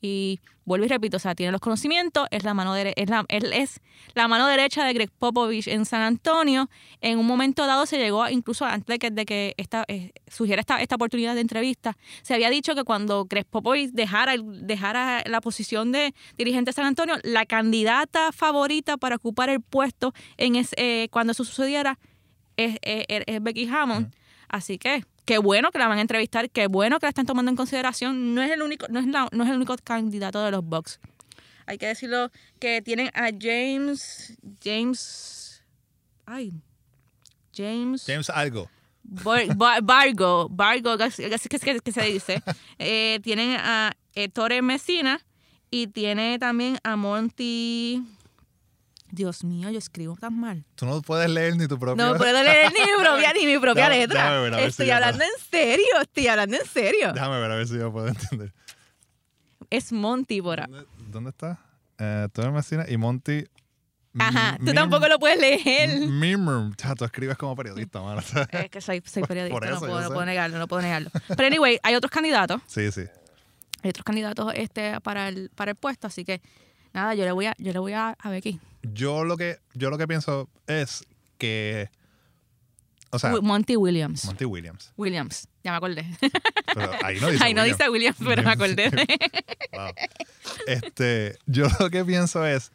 [0.00, 3.24] Y vuelvo y repito, o sea, tiene los conocimientos, es la mano dere- es la,
[3.28, 3.80] él es
[4.14, 6.68] la mano derecha de Greg Popovich en San Antonio.
[7.00, 10.12] En un momento dado se llegó, a- incluso antes de que, de que esta, eh,
[10.28, 14.66] surgiera esta, esta oportunidad de entrevista, se había dicho que cuando Greg Popovich dejara, el-
[14.66, 20.12] dejara la posición de dirigente de San Antonio, la candidata favorita para ocupar el puesto
[20.36, 21.98] en ese, eh, cuando eso sucediera
[22.56, 24.12] es, es- es Becky Hammond.
[24.48, 27.50] Así que qué bueno que la van a entrevistar, qué bueno que la están tomando
[27.50, 28.34] en consideración.
[28.34, 31.00] No es el único, no es la- no es el único candidato de los Bucks.
[31.66, 35.62] Hay que decirlo que tienen a James, James,
[36.26, 36.52] ay,
[37.56, 38.68] James, James algo.
[39.02, 41.10] Bar- Bar- Bargo, Bargo, que,
[41.82, 42.42] que, se dice.
[42.78, 45.20] Eh, tienen a Ettore Messina
[45.70, 48.02] y tiene también a Monty.
[49.14, 50.64] Dios mío, yo escribo tan mal.
[50.74, 52.04] Tú no puedes leer ni tu propio.
[52.04, 54.22] No puedo leer ni mi propia, ni mi propia letra.
[54.22, 57.12] déjame ver, a ver si estoy yo hablando en serio, estoy hablando en serio.
[57.12, 58.52] Déjame ver a ver si yo puedo entender.
[59.70, 61.58] Es Monty por ¿Dónde, dónde está?
[61.98, 63.44] Eh, Tony Messina y Monty.
[64.18, 66.08] Ajá, tú tampoco lo puedes leer.
[66.08, 66.76] Mimmer.
[66.76, 68.20] Ya, tú escribes como periodista, mano.
[68.50, 71.10] Es que soy, soy periodista, Por eso, no, puedo negarlo, no puedo negarlo.
[71.28, 72.60] Pero anyway, hay otros candidatos.
[72.66, 73.02] Sí, sí.
[73.82, 76.40] hay otros candidatos este para el para el puesto así que
[76.94, 79.90] nada yo le voy a yo le voy a, a Becky Yo lo que, yo
[79.90, 81.04] lo que pienso es
[81.38, 81.90] que.
[83.10, 84.92] O sea, Monty Williams Monty Williams.
[84.96, 86.04] Williams ya me acordé
[86.74, 87.78] Pero ahí no dice ahí no Williams.
[87.78, 88.90] dice Williams pero me acordé
[89.72, 89.92] Wow.
[90.66, 92.72] Este, yo lo que pienso es,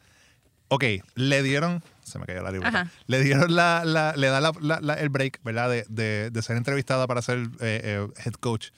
[0.68, 4.94] ok, le dieron, se me cayó la libreta, le dieron la, la- le da la-
[4.94, 5.68] el break, ¿verdad?
[5.70, 8.68] De, de- de ser entrevistada para ser eh, eh, head coach.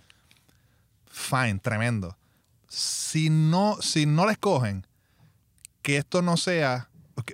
[1.07, 2.17] Fine, tremendo.
[2.69, 4.87] Si no, si no la escogen,
[5.83, 6.89] que esto no sea,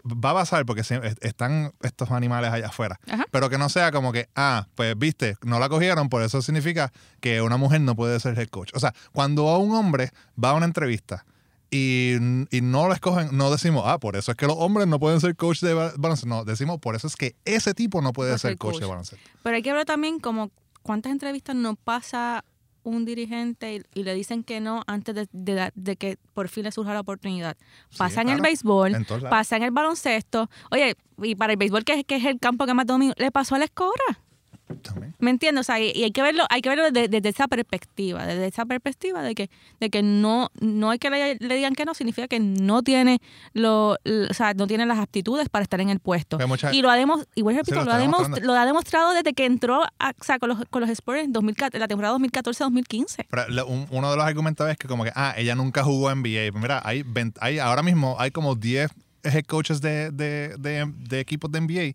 [0.04, 0.82] va a pasar porque
[1.20, 3.26] están estos animales allá afuera, Ajá.
[3.30, 6.92] pero que no sea como que, ah, pues viste, no la cogieron, por eso significa
[7.20, 8.70] que una mujer no puede ser head coach.
[8.74, 10.10] O sea, cuando a un hombre
[10.42, 11.24] va a una entrevista
[11.70, 12.14] y,
[12.50, 15.20] y no lo escogen, no decimos, ah, por eso es que los hombres no pueden
[15.20, 16.26] ser coach de ba- baloncesto.
[16.28, 18.80] No, decimos, por eso es que ese tipo no puede ser coach, coach.
[18.80, 19.30] de baloncesto.
[19.42, 20.50] pero hay que ver también como
[20.82, 22.42] cuántas entrevistas no pasa
[22.88, 26.72] un dirigente y, y le dicen que no antes de, de que por fin le
[26.72, 27.56] surja la oportunidad.
[27.90, 30.48] Sí, Pasa en el béisbol, En pasa en el baloncesto.
[30.70, 33.30] Oye, y para el béisbol, que es, que es el campo que más domina, le
[33.30, 34.20] pasó a la escora.
[34.82, 35.14] También.
[35.18, 35.60] ¿Me entiendes?
[35.60, 38.46] O sea, y, y hay que verlo, hay que verlo desde, desde esa perspectiva, desde
[38.46, 39.50] esa perspectiva de que,
[39.80, 43.20] de que no, no hay que le, le digan que no, significa que no tiene
[43.54, 46.38] lo, o sea, no tiene las aptitudes para estar en el puesto.
[46.46, 50.12] Mucha- y lo ha demostrado, igual repito, lo ha lo demostrado desde que entró a-
[50.20, 53.26] o sea, con los, con los Spurs en 2014, la temporada 2014-2015.
[53.30, 56.10] Pero lo- un- uno de los argumentos es que como que, ah, ella nunca jugó
[56.10, 56.50] NBA.
[56.52, 58.90] Pues mira, hay, 20 hay ahora mismo hay como 10
[59.24, 61.94] head coaches de, de, de, de equipos de NBA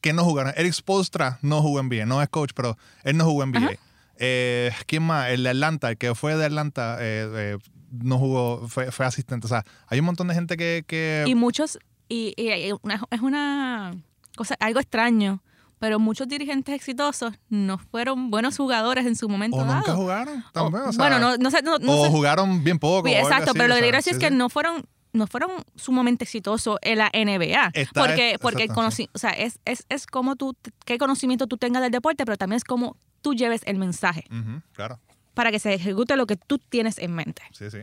[0.00, 0.52] que no jugaron.
[0.56, 3.58] Eric Spolstra no jugó NBA, no es coach, pero él no jugó NBA.
[3.58, 3.70] Ajá.
[4.16, 5.30] Eh, ¿Quién más?
[5.30, 7.58] El de Atlanta, el que fue de Atlanta, eh, eh,
[7.90, 9.46] no jugó, fue, fue asistente.
[9.46, 10.84] O sea, hay un montón de gente que...
[10.86, 13.92] que Y muchos, y, y- y una- es una
[14.36, 15.42] cosa, algo extraño,
[15.78, 19.96] pero muchos dirigentes exitosos no fueron buenos jugadores en su momento o nunca dado.
[19.96, 20.82] jugaron O- también.
[20.84, 22.10] o sea, bueno, no, no sé, no, no o sé.
[22.10, 23.08] jugaron bien poco.
[23.08, 24.34] Sí, o exacto, así, pero lo o que sea, decir sí, es que sí.
[24.34, 27.70] no fueron no fueron sumamente exitosos en la NBA.
[27.74, 31.82] Está- porque porque el o sea, es, es, es como tú, qué conocimiento tú tengas
[31.82, 34.24] del deporte, pero también es como tú lleves el mensaje
[34.72, 34.98] claro,
[35.34, 37.42] para que se ejecute lo que tú tienes en mente.
[37.52, 37.78] sí, sí.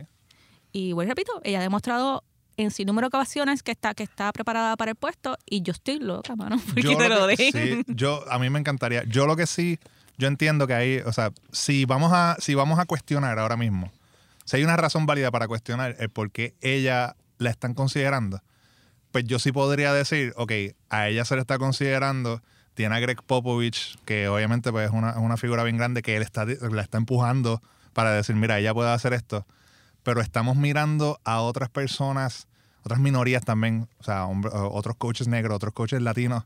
[0.72, 2.24] Y bueno, repito, ella ha demostrado
[2.58, 5.72] en sin número de ocasiones que está, que está preparada para el puesto y yo
[5.72, 7.84] estoy loca, mano, porque Yo te lo que- den.
[7.86, 9.04] sí, yo, a mí me encantaría.
[9.04, 9.78] Yo lo que sí,
[10.18, 13.90] yo entiendo que hay, o sea, si vamos a, si vamos a cuestionar ahora mismo,
[14.48, 18.40] si hay una razón válida para cuestionar el por qué ella la están considerando,
[19.12, 20.52] pues yo sí podría decir, ok,
[20.88, 25.18] a ella se le está considerando, tiene a Greg Popovich, que obviamente pues, es una,
[25.18, 27.60] una figura bien grande, que él está, la está empujando
[27.92, 29.46] para decir, mira, ella puede hacer esto,
[30.02, 32.48] pero estamos mirando a otras personas,
[32.84, 36.44] otras minorías también, o sea, hombre- otros coaches negros, otros coaches latinos,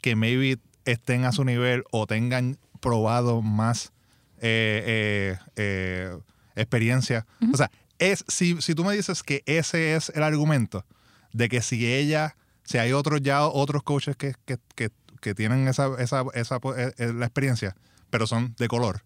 [0.00, 3.92] que maybe estén a su nivel o tengan probado más
[4.40, 6.18] eh, eh, eh,
[6.56, 7.26] experiencia.
[7.52, 10.84] O sea, es, si, si tú me dices que ese es el argumento
[11.32, 15.68] de que si ella, si hay otros ya, otros coaches que, que, que, que tienen
[15.68, 17.76] esa, esa, esa eh, eh, la experiencia,
[18.10, 19.02] pero son de color.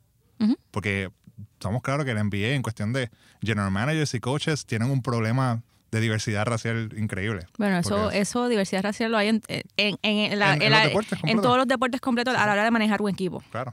[0.71, 1.11] Porque
[1.55, 3.11] estamos claros que el NBA en cuestión de
[3.43, 7.47] general managers y coaches tienen un problema de diversidad racial increíble.
[7.59, 9.43] Bueno, eso, eso, diversidad racial lo hay en,
[9.77, 10.83] en, en, la- la-
[11.43, 13.43] todos los deportes completos a la hora de manejar un equipo.
[13.51, 13.73] Claro.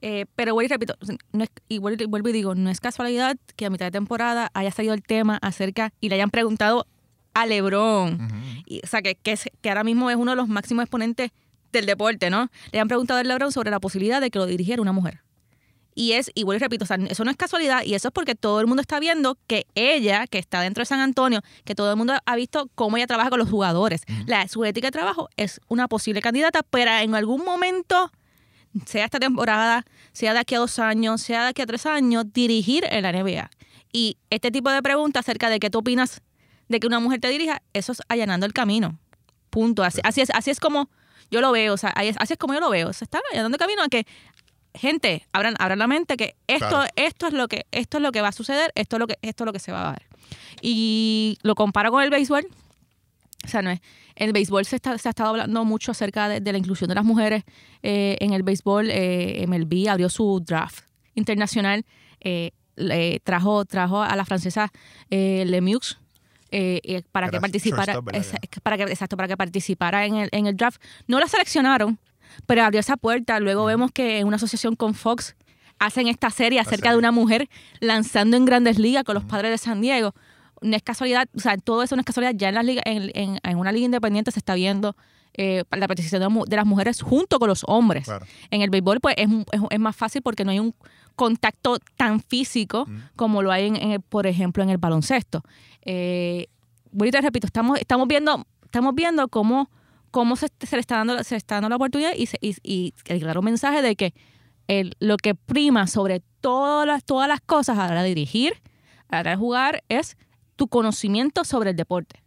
[0.00, 0.94] Eh, pero vuelvo y repito,
[1.32, 3.90] no es, y vuelvo, y vuelvo y digo, no es casualidad que a mitad de
[3.90, 6.86] temporada haya salido el tema acerca y le hayan preguntado
[7.34, 8.18] a Lebron.
[8.66, 11.30] Y, o sea, que, que ahora mismo es uno de los máximos exponentes
[11.72, 12.50] del deporte, ¿no?
[12.72, 15.22] Le han preguntado a LeBron sobre la posibilidad de que lo dirigiera una mujer.
[15.94, 18.14] Y es, y vuelvo y repito, o sea, eso no es casualidad y eso es
[18.14, 21.74] porque todo el mundo está viendo que ella, que está dentro de San Antonio, que
[21.74, 24.02] todo el mundo ha visto cómo ella trabaja con los jugadores.
[24.26, 28.12] La, su ética de trabajo es una posible candidata, pero en algún momento,
[28.86, 32.24] sea esta temporada, sea de aquí a dos años, sea de aquí a tres años,
[32.32, 33.50] dirigir en la NBA.
[33.92, 36.20] Y este tipo de preguntas acerca de qué tú opinas
[36.68, 38.98] de que una mujer te dirija, eso es allanando el camino.
[39.50, 39.82] Punto.
[39.82, 40.90] Así, así es, así es como
[41.30, 42.92] yo lo veo, o sea, así es como yo lo veo.
[42.92, 44.06] Se está allanando el camino a que
[44.74, 46.90] gente, abran, abran la mente que esto, Claro.
[46.96, 49.18] esto es lo que, esto es lo que va a suceder, esto es lo que,
[49.22, 50.02] esto es lo que se va a dar.
[50.60, 52.46] Y lo comparo con el béisbol.
[53.48, 53.80] O sea, no es.
[54.14, 56.88] En el béisbol se, está, se ha estado hablando mucho acerca de, de la inclusión
[56.88, 57.44] de las mujeres.
[57.82, 60.84] Eh, en el béisbol, eh, MLB abrió su draft
[61.14, 61.84] internacional.
[62.20, 64.70] eh, le trajo, trajo a la francesa
[65.10, 65.98] eh, Lemieux
[67.10, 68.00] para que participara.
[68.62, 70.80] para que, exacto, para que participara en el, en el draft.
[71.08, 71.98] No la seleccionaron,
[72.46, 73.40] pero abrió esa puerta.
[73.40, 75.34] Luego vemos que en una asociación con Fox
[75.78, 77.48] hacen esta serie acerca de una mujer
[77.80, 80.14] lanzando en grandes ligas con los padres de San Diego.
[80.62, 82.34] No es casualidad, o sea, todo eso no es casualidad.
[82.36, 84.96] Ya en, las ligas, en, en- en una liga independiente se está viendo
[85.34, 88.04] eh, la participación de, las mujeres junto con los hombres.
[88.04, 88.26] Claro.
[88.50, 90.74] En el béisbol, pues es, es- es más fácil porque no hay un
[91.14, 95.42] contacto tan físico como lo hay, en, el- por ejemplo, en el baloncesto.
[95.82, 96.46] Eh,
[96.90, 99.70] bueno, y te repito, estamos, estamos viendo, estamos viendo cómo,
[100.10, 102.94] cómo se, se le está dando, se está dando la oportunidad y, se- y, y
[103.06, 104.14] el claro mensaje de que
[104.68, 108.54] el- lo que prima sobre todas las, todas las cosas a la hora de dirigir,
[109.08, 110.16] a la hora de jugar, es
[110.58, 112.22] tu conocimiento sobre el deporte,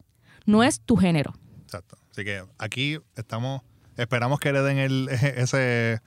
[0.47, 1.33] no es tu género.
[1.65, 1.97] Exacto.
[2.11, 3.61] Así que aquí estamos,
[3.97, 6.01] esperamos que le den el, ese,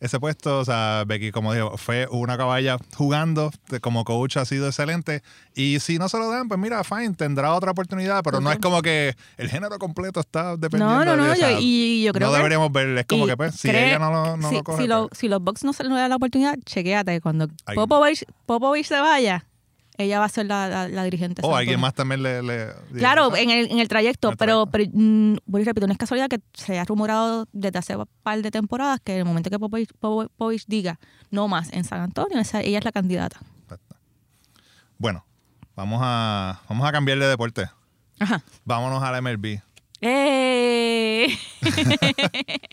[0.00, 0.58] ese puesto.
[0.60, 3.50] O sea, Becky, como digo, fue una caballa jugando,
[3.80, 5.22] como coach ha sido excelente.
[5.54, 8.58] Y si no se lo dan, pues mira, fine, tendrá otra oportunidad, pero no es
[8.58, 12.02] como que el género completo está dependiendo No, no, de no, o sea, yo- y
[12.04, 12.36] yo creo no que...
[12.38, 14.88] deberíamos ver, es como que pues, si ella no lo, no si, lo coge, si,
[14.88, 17.20] lo- pues, si los Bucks no se le dan la oportunidad, chequéate.
[17.20, 17.48] Cuando.
[17.74, 19.44] Popovich, Popovich se vaya,
[19.98, 21.42] ella va a ser la, la- la dirigente.
[21.44, 22.42] O San alguien más también le...
[22.42, 24.90] le- Claro, en el, en el trayecto, En el pero, trayecto.
[24.94, 28.06] pero mm, vuelvo y repito, no es casualidad que se ha rumorado desde hace un
[28.22, 30.98] par de temporadas que en el momento que Popovich, Popovich diga
[31.30, 33.38] no más en San Antonio, esa- ella es la candidata.
[34.96, 35.24] Bueno,
[35.76, 37.68] vamos a, vamos a cambiar de deporte.
[38.18, 38.42] Ajá.
[38.64, 39.60] Vámonos a la MLB.
[40.00, 41.28] ¡Eh!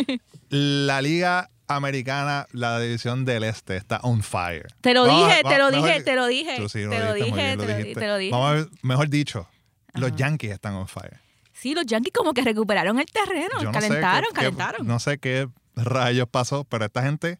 [0.50, 4.66] La Liga Americana, la división del Este, está on fire.
[4.80, 6.56] Te lo Vamos dije, te lo mejor- dije, te lo dije.
[6.56, 8.30] Tú sí te lo dije, bien, te lo te dije.
[8.32, 9.48] Vamos a ver, mejor dicho,
[9.94, 10.14] los.
[10.16, 11.20] Yankees están on fire.
[11.52, 14.86] Sí, los Yankees como que recuperaron el terreno, Yo no sé calentaron, qué- calentaron.
[14.86, 17.38] no sé qué rayos pasó, pero esta gente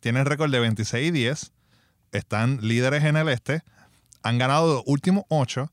[0.00, 1.52] tiene el récord de 26 y 10.
[2.12, 3.62] Están líderes en el este.
[4.22, 5.70] Han ganado los últimos 8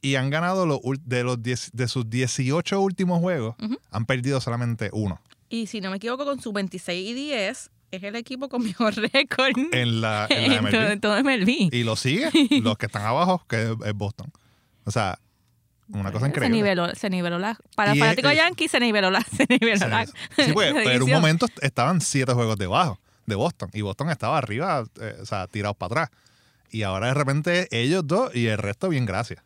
[0.00, 3.56] y han ganado los de, los 10 de sus 18 últimos juegos.
[3.90, 8.02] Han perdido solamente uno Y si no me equivoco, con su 26 y 10, es
[8.02, 10.70] el equipo con mejor récord en la, en la en MLB.
[10.70, 11.74] todo, en todo MLB.
[11.74, 12.30] Y lo sigue
[12.62, 14.32] los que están abajo, que es- Boston.
[14.84, 15.18] O sea,
[15.88, 16.56] una cosa Se increíble.
[16.56, 17.58] niveló, se niveló la.
[17.74, 19.20] Para fanáticos es- Yankees se niveló la.
[19.22, 20.06] Se niveló Sí, la.
[20.06, 20.12] sí,
[20.54, 24.84] la pero en un momento estaban siete juegos debajo de Boston y Boston estaba arriba,
[25.00, 26.18] eh, o sea, tirados para atrás.
[26.70, 29.42] Y ahora de repente ellos dos y el resto bien gracias.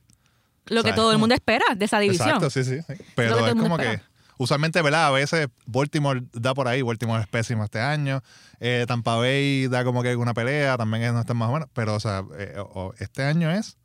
[0.67, 2.29] Lo que todo el mundo espera de esa división.
[2.29, 2.79] Exacto, sí, sí.
[2.87, 2.95] sí.
[3.15, 4.01] Pero es como que.
[4.39, 5.07] Usualmente, ¿verdad?
[5.07, 8.23] A veces Baltimore da por ahí, Baltimore es pésimo este año,
[8.61, 11.69] eh, Tampa Bay da como que alguna pelea, también es- no está más o menos,
[11.73, 13.77] pero o sea, eh, o- este año es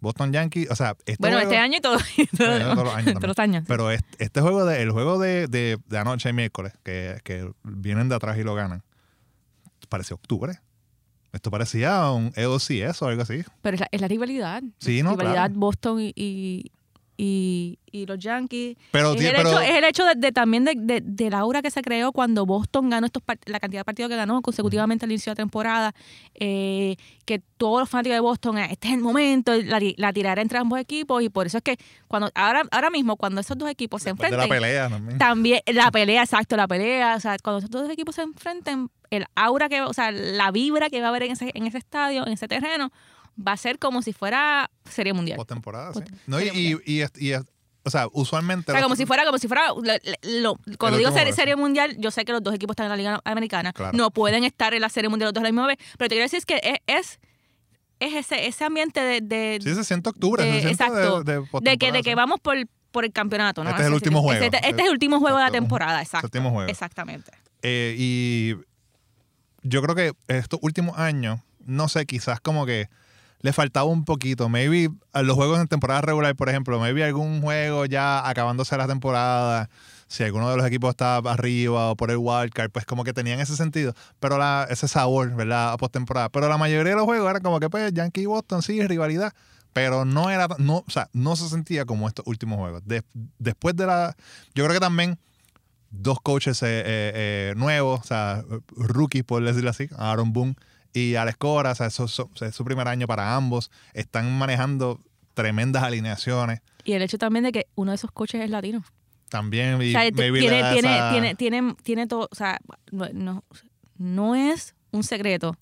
[0.00, 1.96] Boston Yankees, o sea, este bueno, juego- este año y todo.
[2.36, 3.64] todos los años todos los años.
[3.66, 7.50] Pero este, este juego, de, el juego de, de, de anoche y miércoles, que, que
[7.64, 8.82] vienen de atrás y lo ganan,
[9.88, 10.60] parecía octubre.
[11.32, 13.42] Esto parecía un EOCS o algo así.
[13.60, 14.62] Pero es la, es la rivalidad.
[14.78, 15.54] Sí, no, rivalidad claro.
[15.54, 16.72] Boston y, y,
[17.16, 18.76] y- y los Yankees.
[18.90, 21.30] Pero, es, ti- el pero hecho, es el hecho de, de también de, de, de
[21.30, 24.42] la aura que se creó cuando Boston ganó estos la cantidad de partidos que ganó
[24.42, 25.94] consecutivamente al inicio de la temporada.
[26.34, 30.42] eh, que todos los fanáticos de Boston, eh, este es el momento, la, la tirará
[30.42, 31.22] entre ambos equipos.
[31.22, 31.76] Y por eso es que
[32.06, 35.18] cuando ahora, ahora mismo, cuando esos dos equipos se después de la enfrenten, pelea también.
[35.18, 39.24] también la pelea, exacto, la pelea, o sea, cuando esos dos equipos se enfrenten, el
[39.34, 42.26] aura que, o sea, la vibra que va a haber en ese, en ese estadio,
[42.26, 42.92] en ese terreno,
[43.36, 45.36] va a ser como si fuera Serie Mundial.
[45.36, 46.00] Postemporada, sí.
[46.26, 48.72] No, y, y, y, es- y o sea, usualmente.
[48.72, 49.82] O sea, como si fuera, como si fuera, lo-
[50.40, 53.20] lo- cuando digo serie, mundial, yo sé que los dos equipos están en la Liga
[53.24, 53.96] Americana, Claro.
[53.96, 56.14] no pueden estar en la serie mundial los dos a la misma vez, pero te
[56.16, 57.20] quiero decir es que es, es,
[58.00, 60.42] es ese, ese ambiente de, de, Sí, se siente octubre.
[60.42, 62.56] de- se siente exacto, de, que, de que vamos por,
[62.90, 63.70] por el campeonato, ¿no?
[63.70, 64.42] Este es el último juego.
[64.42, 66.26] Este, este es el último juego de la temporada, exacto.
[66.26, 66.68] último juego.
[66.68, 67.30] Exactamente.
[67.62, 68.54] Eh, y
[69.62, 72.88] yo creo que estos últimos años, no sé, quizás como que
[73.40, 74.48] le faltaba un poquito.
[74.48, 79.68] Maybe los juegos en temporada regular, por ejemplo, maybe algún juego ya acabándose la temporada,
[80.08, 83.40] si alguno de los equipos estaba arriba o por el wildcard, pues como que tenían
[83.40, 85.72] ese sentido, pero la, ese sabor, ¿verdad?
[85.72, 86.28] A postemporada.
[86.28, 89.32] Pero la mayoría de los juegos eran como que, pues, Yankee y Boston, sí, rivalidad.
[89.72, 92.82] Pero no era, no, o sea, no se sentía como estos últimos juegos.
[92.86, 93.02] De-
[93.38, 94.16] después de la,
[94.54, 95.18] yo creo que también
[95.90, 98.42] dos coaches eh, eh, eh, nuevos, o sea,
[98.76, 100.56] rookies, por decirlo así, Aaron Boone
[100.98, 104.98] y Alex Cora, o sea, eso- eso- es su primer año para ambos, están manejando
[105.34, 108.82] tremendas alineaciones Y el hecho también de que uno de esos coches es latino.
[109.28, 109.82] también.
[109.82, 112.58] Y O sea, tiene, tiene, esa- tiene, tiene, tiene todo, o sea,
[112.92, 113.44] no, no,
[113.98, 115.56] no es un secreto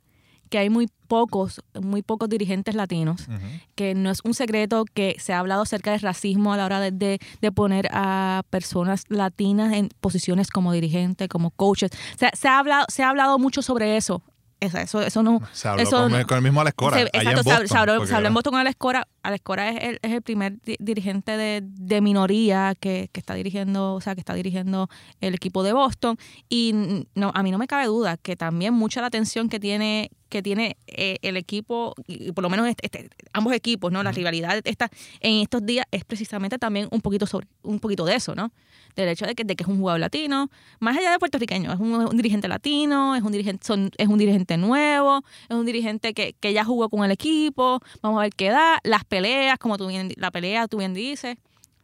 [0.51, 3.27] que hay muy pocos, muy pocos dirigentes latinos,
[3.75, 6.79] que no es un secreto que se ha hablado acerca del racismo a la hora
[6.79, 11.91] de, de- de poner a personas latinas en posiciones como dirigentes, como coaches.
[12.15, 14.23] O sea, se ha hablado, se ha hablado mucho sobre eso.
[14.73, 16.97] Eso, eso, no, Se habló eso con, el mismo Alex Cora.
[16.97, 19.09] se- en exacto, hab- Boston, se habló, porque- se habló en Boston con Alex Cora.
[19.23, 23.35] Alex Cora es el, es el primer di- dirigente de, de minoría que, que está
[23.35, 24.89] dirigiendo, o sea, que está dirigiendo
[25.21, 26.17] el equipo de Boston.
[26.49, 30.11] Y no, a mí no me cabe duda que también mucha la atención que tiene
[30.29, 34.03] que tiene eh, el equipo, y por lo menos este- este- ambos equipos, ¿no?
[34.03, 34.89] La rivalidad esta,
[35.21, 38.51] en estos días es precisamente también un poquito sobre, un poquito de eso, ¿no?
[38.97, 41.81] Del hecho de que, de que es un jugador latino, más allá de puertorriqueño, es
[41.81, 46.15] un, un dirigente latino, es un dirigente, son, es un dirigente nuevo, es un dirigente
[46.15, 49.77] que, que ya jugó con el equipo, vamos a ver qué da, las peleas, como
[49.79, 51.37] tú bien, la pelea, tú bien dices.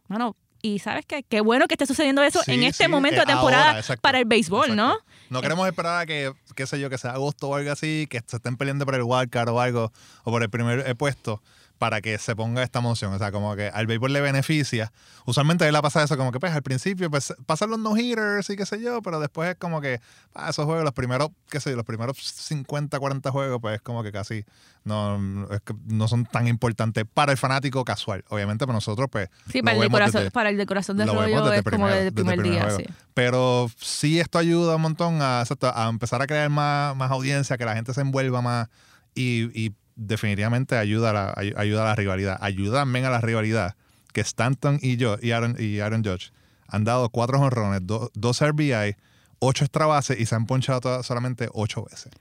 [0.07, 3.17] Bueno, y sabes qué, qué bueno que esté sucediendo eso Sí, en este sí, momento
[3.17, 4.95] eh, de temporada ahora, para el béisbol, ¿no?
[5.29, 8.21] No queremos esperar a que, qué sé yo, que sea agosto o algo así, que
[8.25, 9.91] se estén peleando por el wildcard o algo,
[10.23, 11.41] o por el primer eh, puesto,
[11.81, 13.11] para que se ponga esta moción.
[13.11, 14.93] O sea, como que al béisbol le beneficia.
[15.25, 18.55] Usualmente él le pasa eso, como que pues al principio pues, pasan los no-hitters y
[18.55, 19.99] qué sé yo, pero después es como que
[20.35, 23.81] ah, esos juegos, los primeros, qué sé yo, los primeros 50, 40 juegos, pues es
[23.81, 24.45] como que casi
[24.83, 28.23] no, es que no son tan importantes para el fanático casual.
[28.29, 29.29] Obviamente para nosotros, pues.
[29.51, 31.63] Sí, para el, de vemos corazón, desde- para el de corazón vemos rollo desde es
[31.63, 32.93] como primero- desde el desde primer, el primer día, sí.
[33.15, 37.65] Pero sí esto ayuda un montón a, a empezar a crear más, más audiencia, que
[37.65, 38.69] la gente se envuelva más
[39.15, 42.37] y, y definitivamente ayuda a la, ay- ayuda a la rivalidad.
[42.41, 43.75] Ayuda también a la rivalidad
[44.13, 46.31] que Stanton y yo y Aaron, y Aaron Judge
[46.67, 48.95] han dado cuatro jonrones, do- dos RBI,
[49.39, 52.11] ocho extra bases y se han ponchado todas- solamente ocho veces.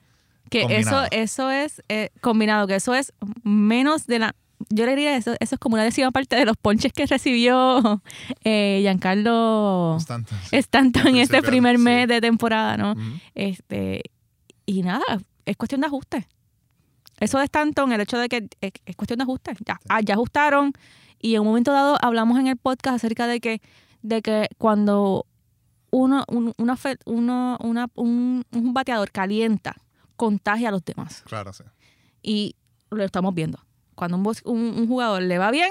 [0.51, 1.07] Que eso, Combinado.
[1.13, 3.13] eso es eh, combinado, que eso es
[3.45, 4.35] menos de la.
[4.69, 8.03] Yo le diría eso, eso es como una décima parte de los ponches que recibió
[8.45, 10.57] eh, Giancarlo Stanton, sí.
[10.57, 11.83] Stanton en este primer sí.
[11.83, 12.95] mes de temporada, ¿no?
[13.35, 14.03] Este,
[14.67, 15.03] y nada,
[15.47, 16.29] es cuestión de ajuste.
[17.21, 19.53] Eso de Stanton, el hecho de que es, es cuestión de ajuste.
[19.65, 20.73] Ya, ah, ya ajustaron
[21.21, 23.61] y en un momento dado hablamos en el podcast acerca de que,
[24.03, 25.27] de que cuando
[25.91, 29.77] uno, un, una, fe- uno- una- un, un bateador calienta,
[30.17, 31.23] contagia a los demás.
[31.27, 31.65] Claro, sí.
[32.23, 32.57] Y
[32.91, 33.59] lo estamos viendo.
[33.95, 35.71] Cuando un, un- un jugador le va bien,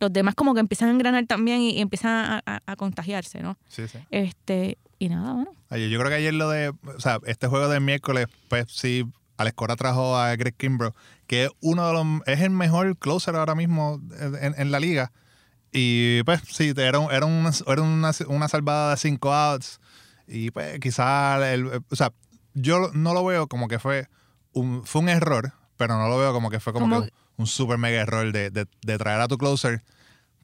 [0.00, 3.40] los demás como que empiezan a engranar también y, y empiezan a, a- a contagiarse,
[3.42, 3.56] ¿no?
[3.68, 3.98] Sí, sí.
[4.10, 5.52] Este, y nada, bueno.
[5.70, 9.04] Yo creo que ayer lo de, o sea, este juego del miércoles, pues sí,
[9.40, 10.94] Alex Cora trajo a Greg Kimbrough,
[11.26, 14.00] que es uno de los, es el mejor closer ahora mismo
[14.40, 15.12] en, en la liga.
[15.72, 19.80] Y pues sí, era, un- era, una, era una, una salvada de cinco outs.
[20.26, 21.40] Y pues quizás,
[21.90, 22.12] o sea,
[22.54, 24.08] yo no lo veo como que fue
[24.52, 27.42] un, fue un error, pero no lo veo como que fue como, Como- que un,
[27.42, 29.82] un super mega error de, de, de traer a tu closer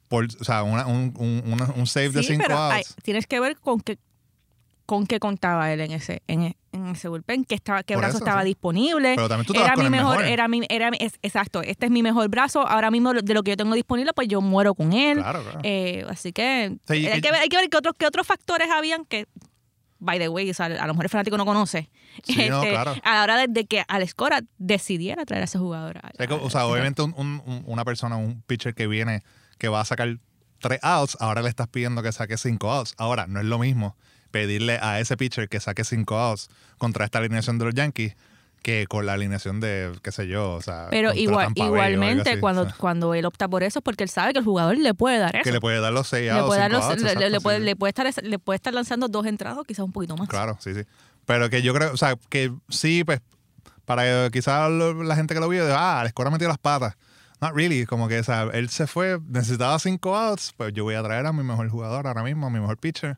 [0.09, 2.95] por, o sea, una- un, un, un save de Sí, cinco pero hay- outs.
[3.03, 3.99] tienes que ver con qué
[4.87, 8.19] con qué contaba él en ese en, en ese bullpen, que estaba qué Por brazo
[8.19, 8.47] eso, estaba sí.
[8.49, 9.15] disponible.
[9.17, 10.33] Pero también tú te vas era con mi el mejor, mejor.
[10.33, 13.51] era mi era es- exacto, este es mi mejor brazo, ahora mismo de lo que
[13.51, 15.19] yo tengo disponible, pues yo muero con él.
[15.19, 15.61] Claro, claro.
[15.65, 18.27] Eh, así que Sí, hay, que- que ver, hay que ver qué otros qué otros
[18.27, 19.27] factores habían que
[19.99, 21.91] by the way, o sea, a lo mejor el fanático no conoce.
[22.23, 22.95] Sí, no, claro.
[23.03, 25.99] A la hora de, de que Alex Cora decidiera traer a ese jugador.
[25.99, 29.23] a- que, o sea, a- obviamente un- una persona, un pitcher que viene,
[29.59, 30.19] que va a sacar
[30.59, 32.95] tres outs, ahora le estás pidiendo que saque cinco outs.
[32.99, 33.97] Ahora, no es lo mismo
[34.41, 38.15] pedirle a ese pitcher que saque cinco outs contra esta alineación de los Yankees
[38.63, 42.41] que con la alineación de, qué sé yo, o sea, Pero igual, igualmente así.
[42.41, 44.77] cuando, O sea, cuando él opta por eso es porque él sabe que el jugador
[44.77, 45.45] le puede dar eso.
[45.45, 47.41] que le puede dar los seis le outs, puede, dar los- outs, le- exacto, le
[47.41, 47.65] puede- sí.
[47.65, 50.29] le puede estar le puede estar lanzando dos entradas quizás un poquito más.
[50.29, 50.81] Claro, sí, sí.
[51.27, 53.21] Pero que yo creo, o sea, que sí, pues,
[53.85, 56.97] para quizás la gente que lo vio, de, ah, la escuela metió las patas.
[57.41, 60.95] Not really, como que, o sea, él se fue, necesitaba cinco outs, pues yo voy
[60.97, 63.17] a traer a mi mejor jugador ahora mismo, a mi mejor pitcher,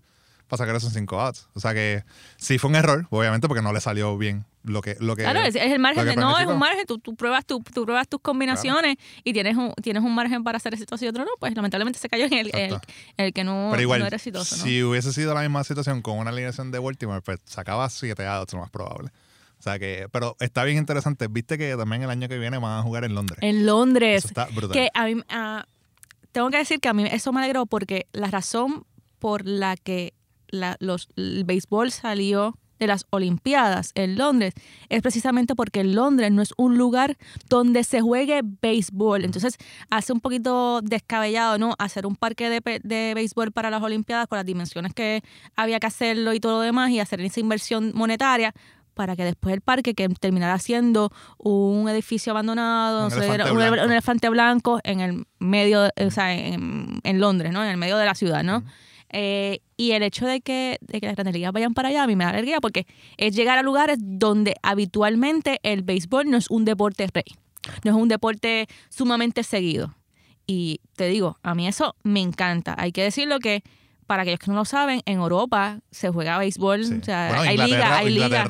[0.49, 1.49] para sacar esos cinco outs.
[1.55, 2.05] O sea que
[2.38, 4.96] sí fue un error, obviamente, porque no le salió bien lo que...
[4.99, 7.44] Lo que Claro, es, es el margen de, no, es un margen, tú, tú pruebas
[7.46, 11.09] tu, tú pruebas tus combinaciones y tienes un, tienes un margen para hacer exitoso y
[11.09, 12.78] otro no, pues lamentablemente se cayó en el, el,
[13.16, 14.62] el que no, Pero igual, no era exitoso, ¿no?
[14.62, 18.55] si hubiese sido la misma situación con una alineación de Baltimore, pues sacaba siete outs,
[18.55, 19.11] lo más probable.
[19.59, 21.26] O sea que, pero está bien interesante.
[21.28, 23.38] Viste que también el año que viene van a jugar en Londres.
[23.42, 24.70] En Londres, Eso está brutal.
[24.70, 25.66] que a mí, ah,
[26.30, 28.84] tengo que decir que a mí eso me alegró porque la razón
[29.18, 30.14] por la que
[30.51, 34.55] la- los, el béisbol salió de las Olimpiadas en Londres
[34.88, 37.16] es precisamente porque Londres no es un lugar
[37.49, 39.24] donde se juegue béisbol.
[39.24, 39.57] Entonces
[39.90, 41.74] hace un poquito descabellado, ¿no?
[41.80, 45.22] Hacer un parque de, de béisbol para las Olimpiadas con las dimensiones que
[45.57, 48.55] había que hacerlo y todo lo demás y hacer esa inversión monetaria
[48.94, 53.84] para que después el parque que terminara siendo un edificio abandonado, Un elefante un, blanco.
[53.84, 57.64] un elefante blanco en el medio, o sea, en, en Londres, ¿no?
[57.64, 58.62] En el medio de la ciudad, ¿no?
[59.11, 62.07] Eh, y el hecho de que, de que las grandes ligas vayan para allá a
[62.07, 66.51] mí me da alegría porque es llegar a lugares donde habitualmente el béisbol no es
[66.51, 67.24] un deporte rey,
[67.85, 69.95] no es un deporte sumamente seguido.
[70.47, 72.74] Y te digo, a mí eso me encanta.
[72.79, 73.62] Hay que decirlo que
[74.07, 76.95] para aquellos que no lo saben, en Europa se juega béisbol, Sí.
[76.95, 78.49] o sea, Bueno, hay ligas, hay ligas.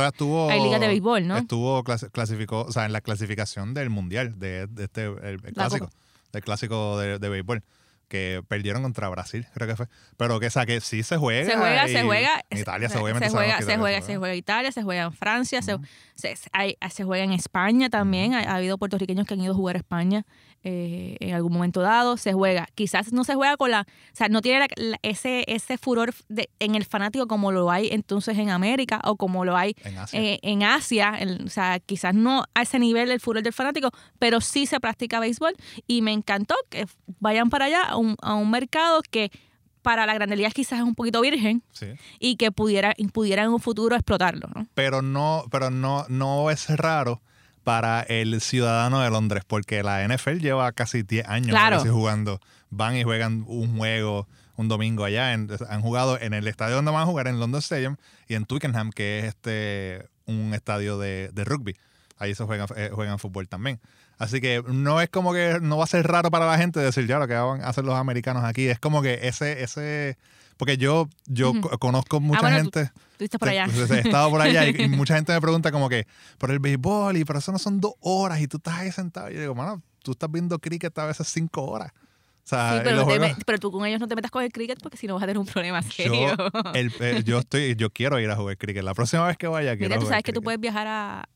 [0.51, 1.37] hay ligas de béisbol, ¿no?
[1.37, 5.91] Estuvo clasi- clasificó, o sea, en la clasificación del mundial de, de este el, clásico,
[6.33, 7.65] del clásico de, de béisbol
[8.09, 9.87] que perdieron contra Brasil, creo que fue.
[10.17, 11.45] Pero que, o sea, que sí se juega.
[11.51, 12.43] Se juega, se juega.
[12.51, 15.03] En Italia, se, se, obviamente se juega, se juega, se juega en Italia, se juega
[15.05, 15.77] en Francia, se-
[16.15, 18.35] se, se- hay- se juega en España también.
[18.35, 20.25] Ha, ha habido puertorriqueños que han ido a jugar a España
[20.65, 22.17] eh, en algún momento dado.
[22.17, 22.67] Se juega.
[22.75, 23.83] Quizás no se juega con la.
[23.83, 27.71] O sea, no tiene la- la- ese, ese furor de- en el fanático como lo
[27.71, 30.21] hay entonces en América o como lo hay En Asia.
[30.21, 31.13] eh, en Asia,
[31.45, 35.21] o sea, quizás no a ese nivel el furor del fanático, pero sí se practica
[35.21, 35.55] béisbol
[35.87, 36.87] y me encantó que
[37.21, 39.31] vayan para allá un, a un mercado que
[39.83, 41.87] para la Grande Liga quizás es un poquito virgen sí.
[42.19, 44.67] y que pudiera, pudiera en un futuro explotarlo, ¿no?
[44.75, 47.21] Pero no, pero no, no es raro
[47.65, 51.81] para el ciudadano de Londres, porque la NFL lleva casi 10 años Claro.
[51.93, 52.41] jugando.
[52.71, 54.27] Van y juegan un juego
[54.57, 55.33] un domingo allá.
[55.35, 57.97] en- han jugado en el estadio donde van a jugar, en London Stadium,
[58.27, 61.77] y en Twickenham, que es este un estadio de, de rugby.
[62.19, 63.81] Ahí se juegan, eh, juegan fútbol también.
[64.19, 67.07] Así que no es como que no va a ser raro para la gente decir
[67.07, 68.67] ya lo que van a hacer los americanos aquí.
[68.69, 70.19] Es como que ese, ese
[70.57, 71.61] Porque yo, yo Ujú.
[71.61, 72.93] co- conozco mucha bueno, tú- gente.
[73.19, 73.73] Tú por Te- allá.
[73.73, 76.07] He estado por allá y, y mucha gente me pregunta como que,
[76.39, 79.31] pero el béisbol, y pero eso no son dos horas y tú estás ahí sentado.
[79.31, 81.93] Y yo digo, mano, tú estás viendo cricket a veces cinco horas.
[81.93, 84.79] O sea, Sí, pero, te pero tú con ellos no te metas con el cricket
[84.83, 86.37] porque si no vas a tener un problema yo, serio.
[86.75, 88.83] el- eh, yo estoy, yo quiero ir a jugar cricket.
[88.83, 91.29] La próxima vez que vaya quiero Mira, tú sabes que tú puedes viajar a,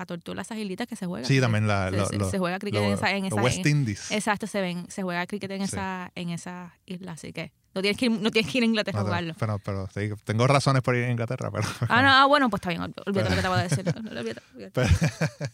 [0.00, 1.26] a Tortuga Las Agilitas que se juega.
[1.26, 3.42] Sí, también la, se, lo- se- lo- se juega cricket lo- en esa, en esa
[3.42, 4.10] West en- Indies.
[4.10, 5.64] Exacto, se ven, se juega cricket en Sí.
[5.64, 8.66] esa, en esa isla, así que no tienes que ir, no tienes que ir a
[8.66, 9.34] Inglaterra a No, jugarlo.
[9.38, 12.60] pero, pero sí, tengo razones por ir a Inglaterra, pero, Ah, no, ah, bueno, pues
[12.60, 13.84] está bien, ol- olvídate lo que te voy a decir.
[13.96, 14.70] Olvídate, olvídate.
[14.72, 14.88] pero,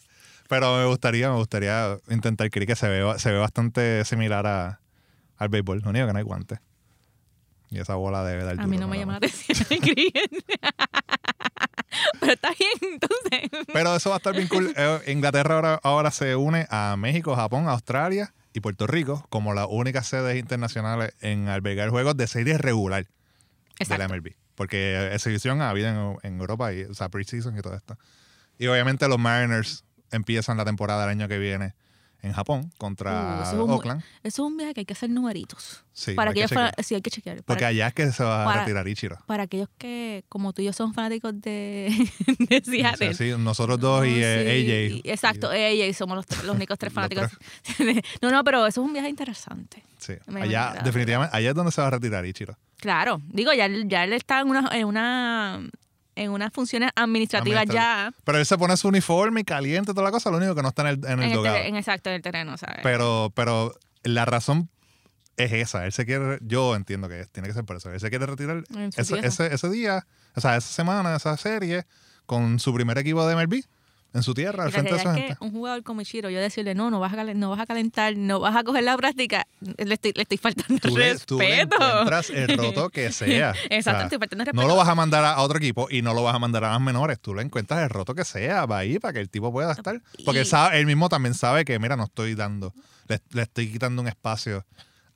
[0.49, 2.77] pero me gustaría, me gustaría intentar cricket.
[2.77, 4.79] Se ve, se ve bastante similar a,
[5.37, 5.81] al béisbol.
[5.83, 6.59] Lo único que no hay guantes.
[7.69, 9.57] Y esa bola debe dar A mí no me llama la atención
[12.19, 13.65] pero está bien, entonces.
[13.73, 14.73] Pero eso va a estar bien cool.
[14.75, 19.67] Eh, Inglaterra ahora, ahora se une a México, Japón, Australia y Puerto Rico como las
[19.69, 23.09] únicas sedes internacionales en albergar juegos de serie regular de
[23.79, 24.13] la Exacto.
[24.15, 24.35] MLB.
[24.55, 27.97] Porque exhibición ha habido en, en Europa, y, o sea, preseason y todo esto.
[28.57, 31.75] Y obviamente los Mariners empiezan la temporada el año que viene
[32.23, 34.01] en Japón contra Uh, eso es un- Oakland.
[34.23, 35.83] Eso es un viaje que hay que hacer numeritos.
[35.93, 36.51] Sí, para aquellos
[36.83, 37.37] sí, hay que chequear.
[37.37, 39.17] Porque Para, allá es que se va a retirar Ichiro.
[39.25, 41.89] para aquellos que, como tú y yo, son fanáticos de,
[42.49, 43.13] de O Seattle.
[43.13, 45.11] sea, sí, nosotros dos y eh, sí, AJ.
[45.13, 47.31] Exacto, Y- AJ, somos los, los únicos tres fanáticos.
[48.21, 49.83] no, no, pero eso es un viaje interesante.
[49.97, 50.13] sí.
[50.27, 52.57] Me Allá, definitivamente, allá es donde se va a retirar Ichiro.
[52.77, 55.61] Claro, digo, ya, ya él está en una, en una,
[56.17, 58.11] en unas funciones administrativas ya.
[58.23, 60.69] Pero él se pone su uniforme y caliente toda la cosa, lo único que no
[60.69, 61.55] está en el, en el En, el dogado.
[61.57, 62.79] tere- en exacto, en el terreno, ¿sabes?
[62.83, 64.69] Pero, pero la razón
[65.37, 65.85] es esa.
[65.85, 67.91] Él se quiere, yo entiendo que es- tiene que ser por eso.
[67.91, 68.63] Él se quiere retirar
[68.97, 70.05] ese, ese, ese día,
[70.35, 71.85] o sea, esa semana, esa serie,
[72.25, 73.63] con su primer equipo de MLB
[74.13, 75.39] en su tierra, al frente de su realidad es gente.
[75.39, 78.15] que un jugador como Ichiro, yo decirle, no, no vas a, no vas a calentar,
[78.17, 79.45] no vas a coger la práctica,
[79.77, 81.75] le estoy, le estoy faltando Tú le, tú le respeto.
[81.75, 83.53] encuentras el roto que sea.
[83.69, 84.61] Exacto, O sea, estoy faltando respeto.
[84.61, 86.69] no lo vas a mandar a, otro equipo y no lo vas a mandar a
[86.71, 87.19] más menores.
[87.19, 90.01] Tú le encuentras el roto que sea, va ahí para que el tipo pueda estar.
[90.25, 92.73] Porque él, sabe, él mismo también sabe que, mira, no estoy dando,
[93.07, 94.65] le, le estoy quitando un espacio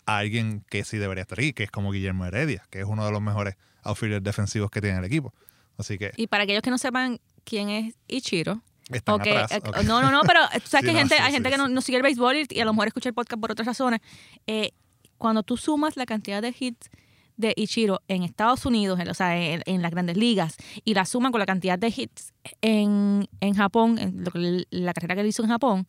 [0.05, 3.05] a alguien que sí debería estar ahí, que es como Guillermo Heredia, que es uno
[3.05, 5.33] de los mejores outfielders defensivos que tiene el equipo.
[5.77, 8.61] Así que Y para aquellos que no sepan quién es Ichiro,
[8.97, 9.51] están Ok, atrás.
[9.51, 9.83] eh, ok.
[9.83, 11.57] No, no, no, pero tú sabes Sí, que hay no, gente, sí, hay gente que
[11.57, 13.65] no, no sigue el béisbol y, y a lo mejor escucha el podcast por otras
[13.67, 13.99] razones.
[14.47, 14.71] Eh,
[15.17, 16.89] cuando tú sumas la cantidad de hits
[17.37, 21.05] de Ichiro en Estados Unidos, en- o sea, en, en las grandes ligas, y la
[21.05, 25.21] suman con la cantidad de hits en, en Japón, en lo que- la carrera que
[25.21, 25.85] él hizo en Japón,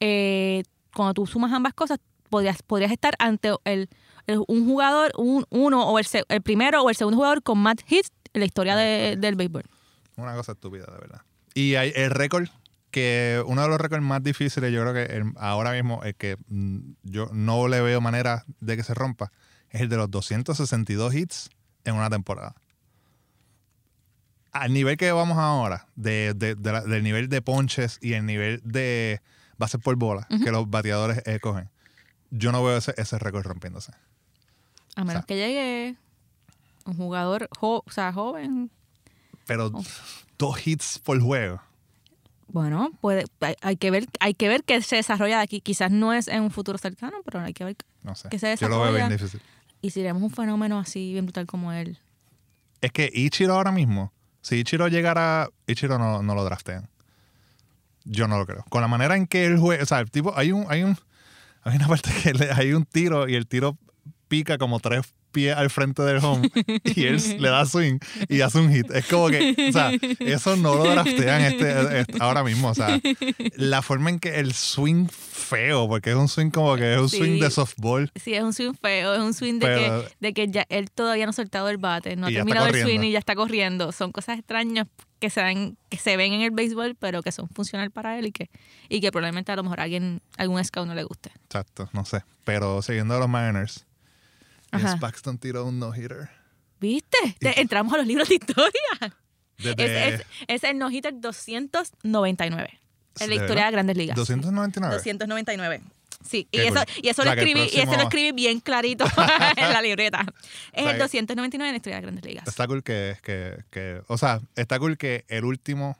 [0.00, 0.62] eh,
[0.94, 1.98] cuando tú sumas ambas cosas,
[2.30, 3.88] podrías, podrías estar ante el,
[4.26, 7.76] el- un jugador, un, uno o el, el primero o el segundo jugador con más
[7.88, 9.62] hits en la historia de- del béisbol.
[10.16, 11.20] Una cosa estúpida, de verdad.
[11.54, 12.48] Y hay el récord,
[12.90, 16.36] que uno de los récords más difíciles, yo creo que el- ahora mismo, el que
[16.48, 19.32] mm, yo no le veo manera de que se rompa,
[19.70, 21.50] es el de los 262 hits
[21.84, 22.54] en una temporada.
[24.52, 28.24] Al nivel que vamos ahora, de, de- de la- del nivel de ponches y el
[28.24, 29.20] nivel de
[29.58, 31.70] bases por bola que los bateadores eh, cogen,
[32.30, 33.92] yo no veo ese, ese récord rompiéndose.
[34.96, 35.96] A menos sea- que llegue
[36.84, 38.70] un jugador jo- o sea, joven.
[39.46, 39.82] Pero Oh.
[40.38, 41.60] Dos hits por juego.
[42.48, 45.60] Bueno, puede, hay, hay que ver, hay que ver qué se desarrolla de aquí.
[45.60, 47.76] Quizás no es en un futuro cercano, pero hay que ver.
[48.02, 48.28] No sé.
[48.28, 49.16] Que se yo lo veo bien desarrolla.
[49.16, 49.40] difícil.
[49.82, 51.98] Y si tenemos un fenómeno así bien brutal como él.
[52.80, 54.12] Es que Ichiro ahora mismo,
[54.42, 56.88] si Ichiro llegara, Ichiro no, no lo draftean.
[58.04, 58.64] Yo no lo creo.
[58.68, 60.96] Con la manera en que él juega, o sea, el tipo, hay un, hay un,
[61.62, 63.76] hay una parte que le- hay un tiro y el tiro
[64.28, 66.50] pica como tres pies al frente del home
[66.84, 67.98] y él le da swing
[68.30, 68.90] y hace un hit.
[68.92, 72.68] Es como que, o sea, eso no lo draftean este, este- ahora mismo.
[72.70, 72.98] O sea,
[73.56, 77.08] la forma en que el swing feo, porque es un swing como que es un
[77.10, 77.18] Sí.
[77.18, 78.10] swing de softball.
[78.14, 80.90] Sí, es un swing feo, es un swing de, Pero- que, de que ya él
[80.90, 83.92] todavía no ha soltado el bate, no ha terminado el swing y ya está corriendo.
[83.92, 84.86] Son cosas extrañas
[85.20, 88.26] que se, ven, que se ven en el béisbol, pero que son funcionales para él
[88.26, 88.50] y que,
[88.90, 91.30] y que probablemente a lo mejor a alguien, algún scout no le guste.
[91.46, 92.22] Exacto, no sé.
[92.44, 93.86] Pero siguiendo a los Mariners,
[94.74, 94.86] Ajá.
[94.88, 96.28] Vince Paxton tiró un no-hitter.
[96.80, 97.18] ¿Viste?
[97.38, 99.14] Te- entramos a los libros de historia.
[99.58, 102.80] Desde Es, es, es el no-hitter 299
[103.20, 104.16] en la ¿De historia de Grandes Ligas.
[104.16, 104.94] 299.
[104.96, 105.80] 299.
[106.28, 108.32] Sí, y eso, y eso O lo sea, el escribí, y eso lo próximo- escribí
[108.32, 109.04] bien clarito
[109.56, 110.24] en la libreta.
[110.72, 112.48] Es sea, el que- 299 en la historia de Grandes Ligas.
[112.48, 115.96] Está cool que, que, que, o sea, está cool que el último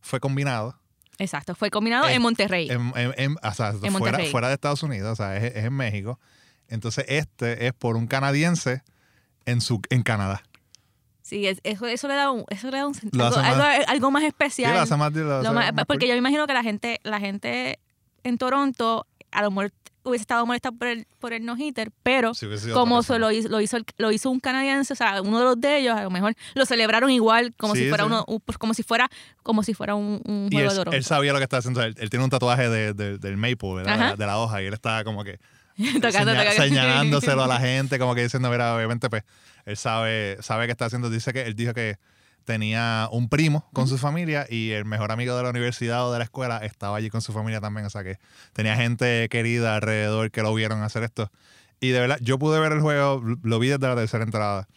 [0.00, 0.78] fue combinado
[1.18, 2.68] Exacto, fue combinado Eh, en Monterrey.
[2.70, 4.30] en, en- en- o sea, fuera, Monterrey.
[4.30, 6.18] fuera de Estados Unidos, o sea, es, es en México.
[6.74, 8.82] Entonces, este es por un canadiense
[9.46, 10.42] en su en Canadá.
[11.22, 14.10] Sí, es- eso, eso le da un, eso le da un algo, más- algo- algo
[14.10, 14.74] más Sí, especial.
[14.74, 16.08] lo hace más- lo Lo hace más- más porque cool.
[16.08, 17.78] yo me imagino que la gente, la gente
[18.24, 19.72] en Toronto, a lo mejor
[20.06, 23.62] hubiese estado molesta por el, por el no-hitter, pero Sí, como se lo, hizo, lo,
[23.62, 26.10] hizo, el- lo hizo un canadiense, o sea, uno de los de ellos, a lo
[26.10, 28.08] mejor lo celebraron igual, como Sí, si fuera sí.
[28.08, 29.08] uno, un- pues, como si fuera,
[29.42, 30.92] como si fuera un, un Y juego él, de oro.
[30.92, 31.82] él sabía lo que estaba haciendo.
[31.82, 34.18] Él, él tiene un tatuaje de, de- del maple, ¿verdad?
[34.18, 34.62] De la hoja.
[34.62, 35.38] Y él estaba como que
[36.00, 36.62] Tocando, seña- tocando.
[36.64, 39.24] señalándoselo a la gente, como que diciendo, mira, obviamente, pues,
[39.64, 41.10] él sabe, sabe qué está haciendo.
[41.10, 41.96] Dice que él dijo que
[42.44, 46.18] tenía un primo con su familia y el mejor amigo de la universidad o de
[46.18, 47.86] la escuela estaba allí con su familia también.
[47.86, 48.18] O sea que
[48.52, 51.30] tenía gente querida alrededor que lo vieron hacer esto.
[51.80, 54.68] Y de verdad, yo pude ver el juego, lo vi desde la tercera entrada.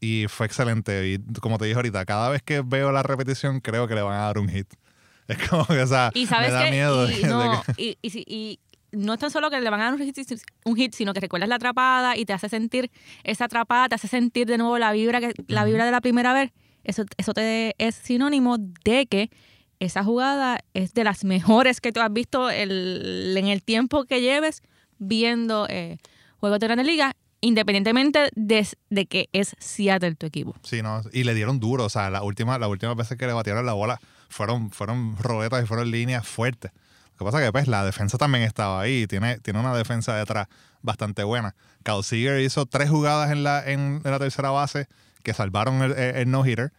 [0.00, 1.08] Y fue excelente.
[1.08, 4.14] Y como te dije ahorita, cada vez que veo la repetición, creo que le van
[4.16, 4.68] a dar un hit.
[5.26, 7.10] Es como que, o sea, Y sabes me da que miedo.
[7.10, 8.60] y, no, que- y, y
[8.96, 10.16] no es tan solo que le van a dar un hit,
[10.64, 12.90] un hit, sino que recuerdas la atrapada y te hace sentir
[13.22, 16.32] esa atrapada, te hace sentir de nuevo la vibra que la vibra de la primera
[16.32, 16.52] vez.
[16.84, 19.30] Eso, eso te es sinónimo de que
[19.80, 24.20] esa jugada es de las mejores que tú has visto el- en el tiempo que
[24.20, 24.62] lleves
[24.98, 25.98] viendo eh,
[26.38, 30.54] juegos de Grandes Ligas, independientemente de, de que es Seattle tu equipo.
[30.62, 31.84] Sí, no, y le dieron duro.
[31.84, 35.62] O sea, la última, las últimas veces que le batieron la bola fueron, fueron roletas
[35.62, 36.70] y fueron líneas fuertes.
[37.14, 39.06] Lo que pasa es que pues, la defensa también estaba ahí.
[39.06, 40.48] Tiene, tiene una defensa detrás
[40.82, 41.54] bastante buena.
[41.82, 44.86] Cal Seager hizo tres jugadas en la, en, en la tercera base
[45.22, 46.72] que salvaron el, el- el no-hitter.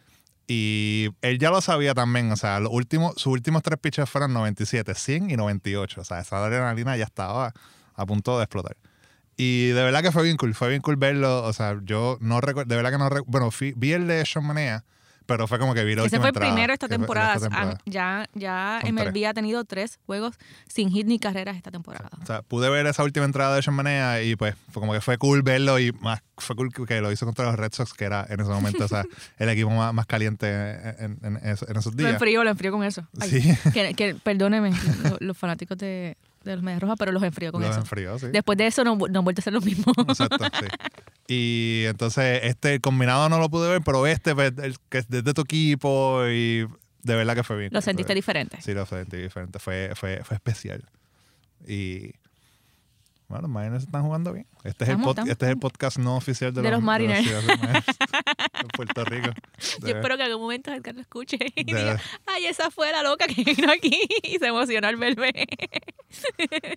[0.48, 2.32] Y él ya lo sabía también.
[2.32, 6.02] O sea, los últimos, sus últimos tres pitches fueron 97, 100 y 98.
[6.02, 7.54] O sea, esa adrenalina ya estaba
[7.96, 8.78] a punto de explotar.
[9.38, 11.44] Y de verdad que fue bien cool, fue bien cool verlo.
[11.44, 13.32] O sea, yo no recuerdo, de verdad que no recuerdo.
[13.32, 14.84] Bueno, fui- vi el de Sean Manea,
[15.26, 17.34] pero fue como que vi la Ese fue el entrada, primero esta temporada.
[17.36, 17.74] esta temporada.
[17.78, 20.36] Ah, Ya, ya Son MLB ha tenido tres juegos
[20.68, 22.10] sin hit ni carreras esta temporada.
[22.22, 25.02] O sea, pude ver esa última entrada de Sean Manea y pues fue como que
[25.02, 28.06] fue cool verlo y más fue cool que lo hizo contra los Red Sox, que
[28.06, 29.04] era en ese momento, o sea,
[29.38, 32.14] el equipo más, más caliente en, en- en esos- esos Lo días.
[32.14, 33.08] enfrío, lo enfrío con eso.
[33.20, 34.72] Ay, Sí, que, que- perdóneme,
[35.04, 37.80] lo- los, fanáticos de, de los Medias Rojas, pero los enfrío con los eso.
[37.80, 38.28] enfrió, sí.
[38.32, 39.92] Después de eso no, no han vuelto a ser lo mismo.
[40.08, 40.66] Exacto, sí.
[41.28, 45.42] Y entonces, este combinado no lo pude ver, pero este, el que es de tu
[45.42, 46.68] equipo y
[47.04, 47.70] de verdad que fue bien.
[47.74, 48.58] lo sentiste fue- diferente.
[48.62, 49.60] Sí, lo sentí diferente.
[49.60, 50.84] Fue, fue, fue especial.
[51.68, 52.12] Y
[53.28, 54.46] bueno, los Mariners están jugando bien.
[54.64, 57.26] Este es, el, pod- estamos, este es el podcast no oficial de, De los Mariners.
[57.28, 57.86] de los Mariners
[58.62, 59.30] en Puerto Rico.
[59.82, 62.92] Yo espero que en algún momento Edgar lo escuche y de- diga, ay, esa fue
[62.92, 65.32] la loca que vino aquí y se emocionó al verme.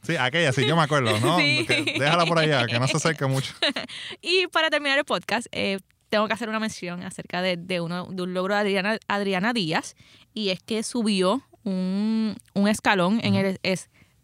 [0.02, 1.38] Sí, aquella, sí, yo me acuerdo, ¿no?
[1.38, 1.64] Sí.
[1.98, 3.54] Déjala por allá, que no se acerque mucho.
[4.20, 5.78] Y para terminar el podcast, eh,
[6.08, 9.52] tengo que hacer una mención acerca de, de uno, de un logro de Adriana, Adriana
[9.52, 9.94] Díaz,
[10.34, 13.60] y es que subió un, un escalón en el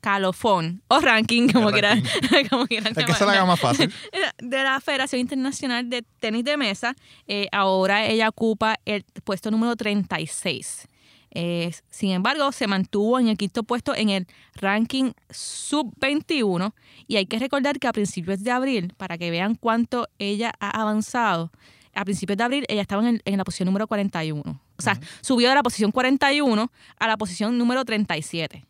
[0.05, 2.03] escalofón o ranking, como quieran,
[2.51, 3.91] como quieran Es que se la haga más fácil.
[4.39, 6.95] de la Federación Internacional de Tenis de Mesa.
[7.27, 10.89] Eh, ahora ella ocupa el puesto número 36.
[11.37, 14.27] Eh, sin embargo, se mantuvo en el quinto puesto en el
[14.57, 16.73] ranking sub-21
[17.09, 20.81] y hay que recordar que a principios de abril, para que vean cuánto ella ha
[20.83, 21.51] avanzado,
[21.95, 24.43] a principios de abril ella estaba en, el- en la posición número 41.
[24.77, 28.65] O sea, subió de la posición 41 a la posición número 37.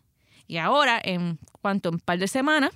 [0.46, 2.70] Y ahora, en cuanto en un par de semanas,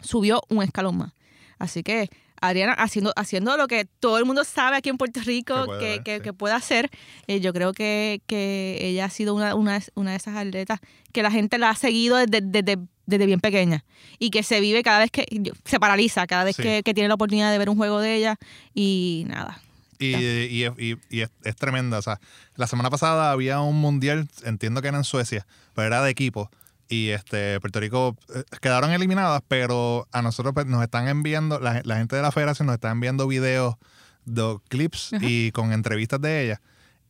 [0.00, 1.12] subió un escalón más.
[1.58, 2.08] Así que
[2.40, 5.78] Adriana haciendo, haciendo lo que todo el mundo sabe aquí en Puerto Rico Que puede
[5.80, 6.22] que, dar, que- sí.
[6.22, 6.90] que puede hacer,
[7.28, 10.80] eh, yo creo que, que ella ha sido una, una, una de esas atletas
[11.12, 13.84] que la gente la ha seguido desde, desde, desde bien pequeña
[14.18, 15.24] y que se vive cada vez que
[15.64, 16.62] se paraliza, cada vez Sí.
[16.82, 18.36] que tiene la oportunidad de ver un juego de ella
[18.74, 19.60] y nada.
[20.06, 21.98] Y, y, y- y es, es tremenda.
[21.98, 22.20] O sea,
[22.56, 26.50] la semana pasada había un mundial, entiendo que era en Suecia, pero era de equipo.
[26.88, 31.80] Y este Puerto Rico eh, quedaron eliminadas, pero a nosotros pues, nos están enviando, la,
[31.84, 33.76] la gente de la federación nos está enviando videos,
[34.24, 35.24] de clips Ajá.
[35.26, 36.60] y con entrevistas de ella.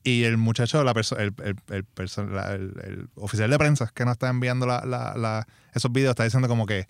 [0.05, 1.35] Y el muchacho, la el,
[1.69, 6.49] el, oficial de prensa que nos está enviando la- la- la- esos videos, está diciendo
[6.49, 6.87] como que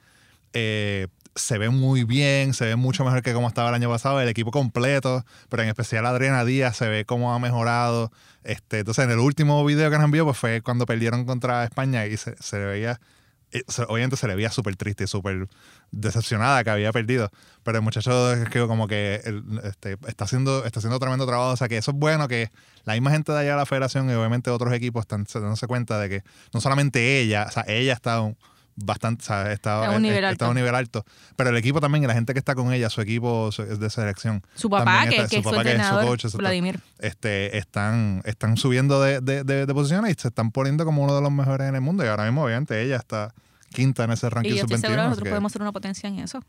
[0.55, 4.21] eh, se ve muy bien, se ve mucho mejor que como estaba el año pasado,
[4.21, 8.13] el equipo completo, pero en especial Adriana Díaz se ve cómo ha mejorado.
[8.45, 12.07] Este, entonces, en el último video que nos envió, pues fue cuando perdieron contra España
[12.07, 13.01] y se, se veía,
[13.53, 15.49] eh, obviamente se le veía súper triste y súper
[15.91, 17.31] decepcionada que había perdido,
[17.63, 19.23] pero el muchacho es que como que
[19.65, 22.51] este, está, haciendo, está haciendo tremendo trabajo, o sea que eso es bueno que
[22.85, 25.67] la misma gente de allá de la federación y obviamente otros equipos están se- dándose
[25.67, 26.23] cuenta de que
[26.55, 28.37] no solamente ella, o sea, ella está un-
[28.77, 30.55] bastante, sea, está, A un nivel está a un alto.
[30.55, 31.05] nivel alto,
[31.37, 34.43] pero el equipo también la gente que está con ella, su equipo es de selección,
[34.55, 36.25] Su papá, que, está- que su es su papá que es su coach.
[36.37, 36.81] Vladimir.
[36.99, 41.15] este, están, están subiendo de, de, de- de posiciones y se están poniendo como uno
[41.15, 43.35] de los mejores en el mundo y ahora mismo obviamente ella está
[43.75, 44.81] quinta en ese ranking Y yo estoy sub-21.
[44.81, 46.41] segura que así nosotros que- podemos ser una potencia en eso.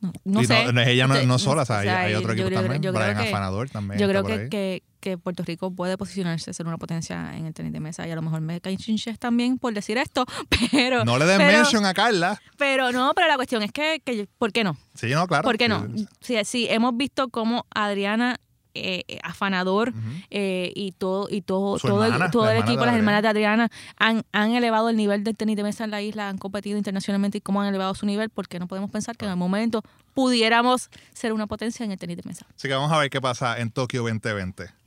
[0.00, 0.72] No, no y sé.
[0.72, 2.82] no, ella no, no sola, o sea, hay, hay yo- otro yo equipo creo- también.
[2.82, 3.98] yo Brian que- Afanador también.
[3.98, 7.72] Yo creo que, que, que Puerto Rico puede posicionarse, ser una potencia en el tenis
[7.72, 10.24] de mesa y a lo mejor me caen chinches también por decir esto,
[10.72, 11.04] pero...
[11.04, 12.40] No le den pero, mention a Carla.
[12.56, 14.76] Pero no, pero la cuestión es que, que ¿por qué no?
[14.94, 15.42] Sí, no, claro.
[15.42, 15.86] ¿Por qué no?
[16.20, 18.36] Sí, Sí, hemos visto cómo Adriana
[18.76, 19.94] eh, eh, afanador
[20.30, 23.28] eh, y todo y todo Su todo hermana, el, todo el equipo las hermanas de
[23.28, 26.76] Adriana han, han elevado el nivel del tenis de mesa en la isla han competido
[26.76, 29.82] internacionalmente y cómo han elevado su nivel porque no podemos pensar que en el momento
[30.12, 33.20] pudiéramos ser una potencia en el tenis de mesa Así que vamos a ver qué
[33.20, 34.85] pasa en Tokio 2020.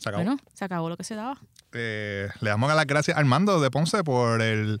[0.00, 0.24] Se acabó.
[0.24, 1.38] bueno se acabó lo que se daba
[1.72, 4.80] Eh, le damos las gracias a Armando de Ponce por el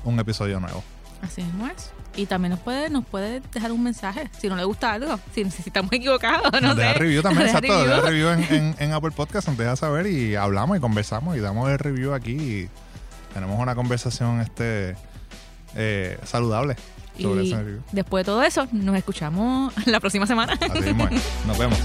[0.03, 0.83] un episodio nuevo.
[1.21, 4.63] así mismo es y también nos puede nos puede dejar un mensaje si no le
[4.63, 6.99] gusta algo si, si estamos equivocados no Nos deja sé.
[6.99, 7.83] review también, Nos exacto.
[7.83, 8.29] Deja review.
[8.29, 11.69] review en, en- en Apple Podcast, nos deja saber y hablamos y conversamos y damos
[11.69, 12.69] el review aquí y
[13.33, 14.95] tenemos una conversación este
[15.75, 16.75] eh, saludable
[17.21, 17.81] sobre y ese review.
[17.91, 21.21] después de todo eso nos escuchamos la próxima semana Así mismo es.
[21.47, 21.77] Nos vemos.